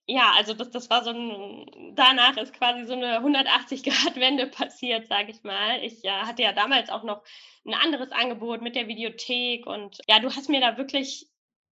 ja, 0.07 0.33
also 0.37 0.55
das, 0.55 0.71
das 0.71 0.91
war 0.91 1.05
so 1.05 1.11
ein, 1.11 1.95
danach 1.95 2.37
ist 2.37 2.55
quasi 2.55 2.85
so 2.87 2.95
eine 2.95 3.21
180-Grad-Wende 3.23 4.47
passiert, 4.49 5.07
sage 5.09 5.31
ich 5.33 5.43
mal. 5.45 5.83
Ich 5.85 6.03
ja, 6.03 6.27
hatte 6.27 6.43
ja 6.43 6.53
damals 6.53 6.91
auch 6.91 7.05
noch 7.05 7.23
ein 7.67 7.75
anderes 7.75 8.11
Angebot 8.13 8.63
mit 8.63 8.75
der 8.77 8.89
Videothek 8.89 9.67
und 9.67 10.01
ja, 10.09 10.19
du 10.21 10.29
hast 10.35 10.49
mir 10.49 10.61
da 10.61 10.77
wirklich 10.77 11.29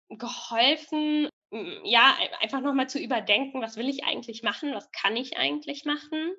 geholfen, 0.10 1.28
ja, 1.84 2.16
einfach 2.42 2.62
nochmal 2.62 2.90
zu 2.90 3.00
überdenken, 3.00 3.62
was 3.62 3.78
will 3.78 3.88
ich 3.88 4.04
eigentlich 4.04 4.44
machen, 4.44 4.74
was 4.74 4.92
kann 4.92 5.16
ich 5.16 5.38
eigentlich 5.38 5.86
machen. 5.86 6.34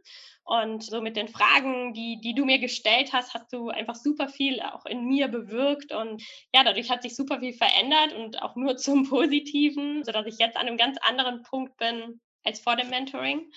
Und 0.44 0.82
so 0.82 1.00
mit 1.00 1.16
den 1.16 1.28
Fragen, 1.28 1.94
die, 1.94 2.20
die 2.20 2.34
du 2.34 2.44
mir 2.44 2.58
gestellt 2.58 3.12
hast, 3.12 3.32
hast 3.32 3.52
du 3.52 3.68
einfach 3.68 3.94
super 3.94 4.28
viel 4.28 4.60
auch 4.60 4.84
in 4.86 5.06
mir 5.06 5.28
bewirkt. 5.28 5.92
Und 5.92 6.22
ja, 6.52 6.64
dadurch 6.64 6.90
hat 6.90 7.02
sich 7.02 7.16
super 7.16 7.40
viel 7.40 7.54
verändert 7.54 8.12
und 8.12 8.42
auch 8.42 8.56
nur 8.56 8.76
zum 8.76 9.08
Positiven, 9.08 10.04
sodass 10.04 10.26
ich 10.26 10.38
jetzt 10.38 10.56
an 10.56 10.66
einem 10.66 10.76
ganz 10.76 10.98
anderen 11.02 11.42
Punkt 11.42 11.76
bin 11.76 12.20
als 12.42 12.60
vor 12.60 12.76
dem 12.76 12.90
Mentoring. 12.90 13.50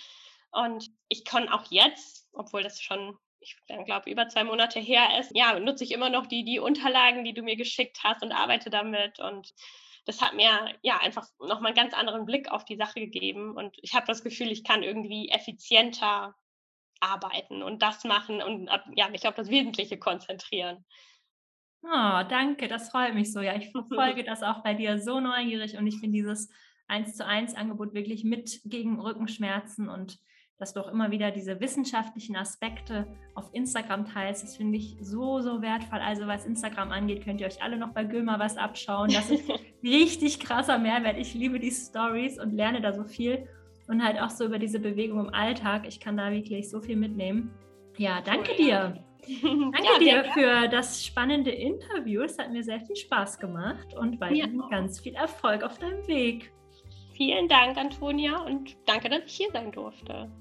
Und 0.52 0.90
ich 1.10 1.26
kann 1.26 1.50
auch 1.50 1.66
jetzt, 1.70 2.28
obwohl 2.34 2.64
das 2.64 2.82
schon 2.82 3.18
ich 3.40 3.56
glaube, 3.86 4.10
über 4.10 4.28
zwei 4.28 4.44
Monate 4.44 4.80
her 4.80 5.20
ist, 5.20 5.32
ja, 5.36 5.60
nutze 5.60 5.84
ich 5.84 5.92
immer 5.92 6.10
noch 6.10 6.26
die, 6.26 6.44
die 6.44 6.60
Unterlagen, 6.60 7.24
die 7.24 7.34
du 7.34 7.44
mir 7.44 7.56
geschickt 7.56 8.00
hast 8.04 8.24
und 8.24 8.32
arbeite 8.32 8.70
damit. 8.70 9.20
Und 9.20 9.54
das 10.08 10.22
hat 10.22 10.34
mir 10.34 10.74
ja 10.82 11.00
einfach 11.00 11.28
nochmal 11.40 11.74
einen 11.74 11.76
ganz 11.76 11.94
anderen 11.94 12.26
Blick 12.26 12.50
auf 12.50 12.64
die 12.64 12.78
Sache 12.78 13.02
gegeben. 13.02 13.52
Und 13.52 13.76
ich 13.82 13.94
habe 13.94 14.08
das 14.08 14.24
Gefühl, 14.24 14.52
ich 14.52 14.64
kann 14.64 14.82
irgendwie 14.82 15.30
effizienter 15.30 16.34
arbeiten 17.02 17.62
und 17.62 17.82
das 17.84 18.06
machen 18.06 18.42
und 18.42 18.70
ja, 18.96 19.10
mich 19.10 19.28
auf 19.28 19.36
das 19.36 19.50
Wesentliche 19.50 20.00
konzentrieren. 20.00 20.86
Oh, 21.84 22.24
danke, 22.30 22.68
das 22.68 22.90
freut 22.90 23.14
mich 23.14 23.32
so. 23.32 23.42
Ja, 23.42 23.56
ich 23.56 23.70
verfolge 23.72 24.24
das 24.26 24.44
auch 24.44 24.64
bei 24.64 24.74
dir 24.74 25.00
so 25.00 25.20
neugierig 25.20 25.78
und 25.78 25.86
ich 25.86 26.00
finde 26.00 26.16
dieses 26.16 26.50
1 26.88 27.16
zu 27.16 27.26
1 27.26 27.56
Angebot 27.56 27.94
wirklich 27.94 28.24
mit 28.24 28.62
gegen 28.64 29.00
Rückenschmerzen 29.00 29.90
und 29.90 30.18
dass 30.60 30.74
du 30.74 30.80
auch 30.82 30.88
immer 30.88 31.12
wieder 31.12 31.32
diese 31.32 31.60
wissenschaftlichen 31.60 32.36
Aspekte 32.36 33.08
auf 33.36 33.50
Instagram 33.54 34.06
teilst. 34.06 34.44
Das 34.44 34.58
finde 34.58 34.78
ich 34.78 34.98
so, 35.02 35.40
so 35.40 35.62
wertvoll. 35.62 36.00
Also 36.00 36.26
was 36.26 36.46
Instagram 36.46 36.92
angeht, 36.92 37.24
könnt 37.24 37.42
ihr 37.42 37.48
euch 37.48 37.62
alle 37.62 37.78
noch 37.78 37.94
bei 37.94 38.04
Gülma 38.04 38.40
was 38.40 38.58
abschauen. 38.58 39.12
Das 39.12 39.30
ist 39.30 39.50
richtig 39.84 40.40
krasser 40.40 40.80
Mehrwert. 40.80 41.18
Ich 41.18 41.34
liebe 41.34 41.60
die 41.60 41.72
Stories 41.72 42.40
und 42.40 42.54
lerne 42.54 42.82
da 42.82 42.94
so 42.94 43.04
viel. 43.04 43.48
Und 43.88 44.04
halt 44.04 44.20
auch 44.20 44.32
so 44.32 44.46
über 44.46 44.60
diese 44.60 44.80
Bewegung 44.80 45.20
im 45.20 45.34
Alltag. 45.34 45.88
Ich 45.88 46.00
kann 46.00 46.18
da 46.18 46.32
wirklich 46.32 46.70
so 46.70 46.82
viel 46.82 46.98
mitnehmen. 46.98 47.52
Ja, 47.98 48.22
danke 48.22 48.56
dir. 48.56 49.04
Danke 49.42 50.06
ja, 50.06 50.22
dir 50.22 50.32
für 50.32 50.68
das 50.70 51.04
spannende 51.04 51.52
Interview. 51.52 52.22
Es 52.22 52.38
hat 52.38 52.52
mir 52.52 52.64
sehr 52.64 52.80
viel 52.80 52.96
Spaß 52.96 53.40
gemacht 53.40 53.94
und 53.96 54.22
weiterhin 54.22 54.60
ja. 54.62 54.68
ganz 54.70 55.02
viel 55.02 55.16
Erfolg 55.16 55.64
auf 55.64 55.78
deinem 55.80 56.08
Weg. 56.08 56.54
Vielen 57.14 57.50
Dank, 57.50 57.78
Antonia, 57.78 58.38
und 58.44 58.78
danke, 58.86 59.10
dass 59.10 59.24
ich 59.26 59.34
hier 59.34 59.50
sein 59.52 59.72
durfte. 59.72 60.32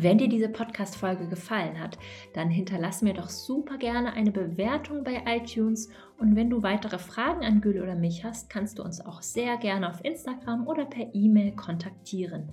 Wenn 0.00 0.18
dir 0.18 0.28
diese 0.28 0.48
Podcast-Folge 0.48 1.26
gefallen 1.26 1.80
hat, 1.80 1.98
dann 2.32 2.50
hinterlass 2.50 3.02
mir 3.02 3.14
doch 3.14 3.28
super 3.28 3.78
gerne 3.78 4.12
eine 4.12 4.30
Bewertung 4.30 5.02
bei 5.02 5.24
iTunes. 5.26 5.88
Und 6.18 6.36
wenn 6.36 6.50
du 6.50 6.62
weitere 6.62 7.00
Fragen 7.00 7.44
an 7.44 7.60
Gül 7.60 7.82
oder 7.82 7.96
mich 7.96 8.22
hast, 8.22 8.48
kannst 8.48 8.78
du 8.78 8.84
uns 8.84 9.04
auch 9.04 9.22
sehr 9.22 9.56
gerne 9.56 9.90
auf 9.90 10.04
Instagram 10.04 10.68
oder 10.68 10.84
per 10.84 11.12
E-Mail 11.14 11.56
kontaktieren. 11.56 12.52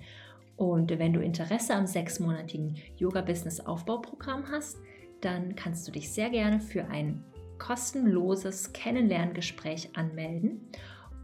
Und 0.56 0.98
wenn 0.98 1.12
du 1.12 1.20
Interesse 1.20 1.74
am 1.74 1.86
sechsmonatigen 1.86 2.76
Yoga-Business-Aufbauprogramm 2.96 4.44
hast, 4.50 4.78
dann 5.20 5.54
kannst 5.54 5.86
du 5.86 5.92
dich 5.92 6.10
sehr 6.10 6.30
gerne 6.30 6.60
für 6.60 6.86
ein 6.86 7.22
kostenloses 7.58 8.72
Kennenlerngespräch 8.72 9.90
anmelden. 9.94 10.68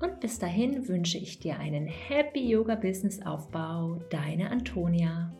Und 0.01 0.21
bis 0.21 0.39
dahin 0.39 0.89
wünsche 0.89 1.19
ich 1.19 1.39
dir 1.39 1.59
einen 1.59 1.87
Happy 1.87 2.41
Yoga 2.51 2.75
Business 2.75 3.23
Aufbau. 3.23 4.01
Deine 4.11 4.51
Antonia. 4.51 5.33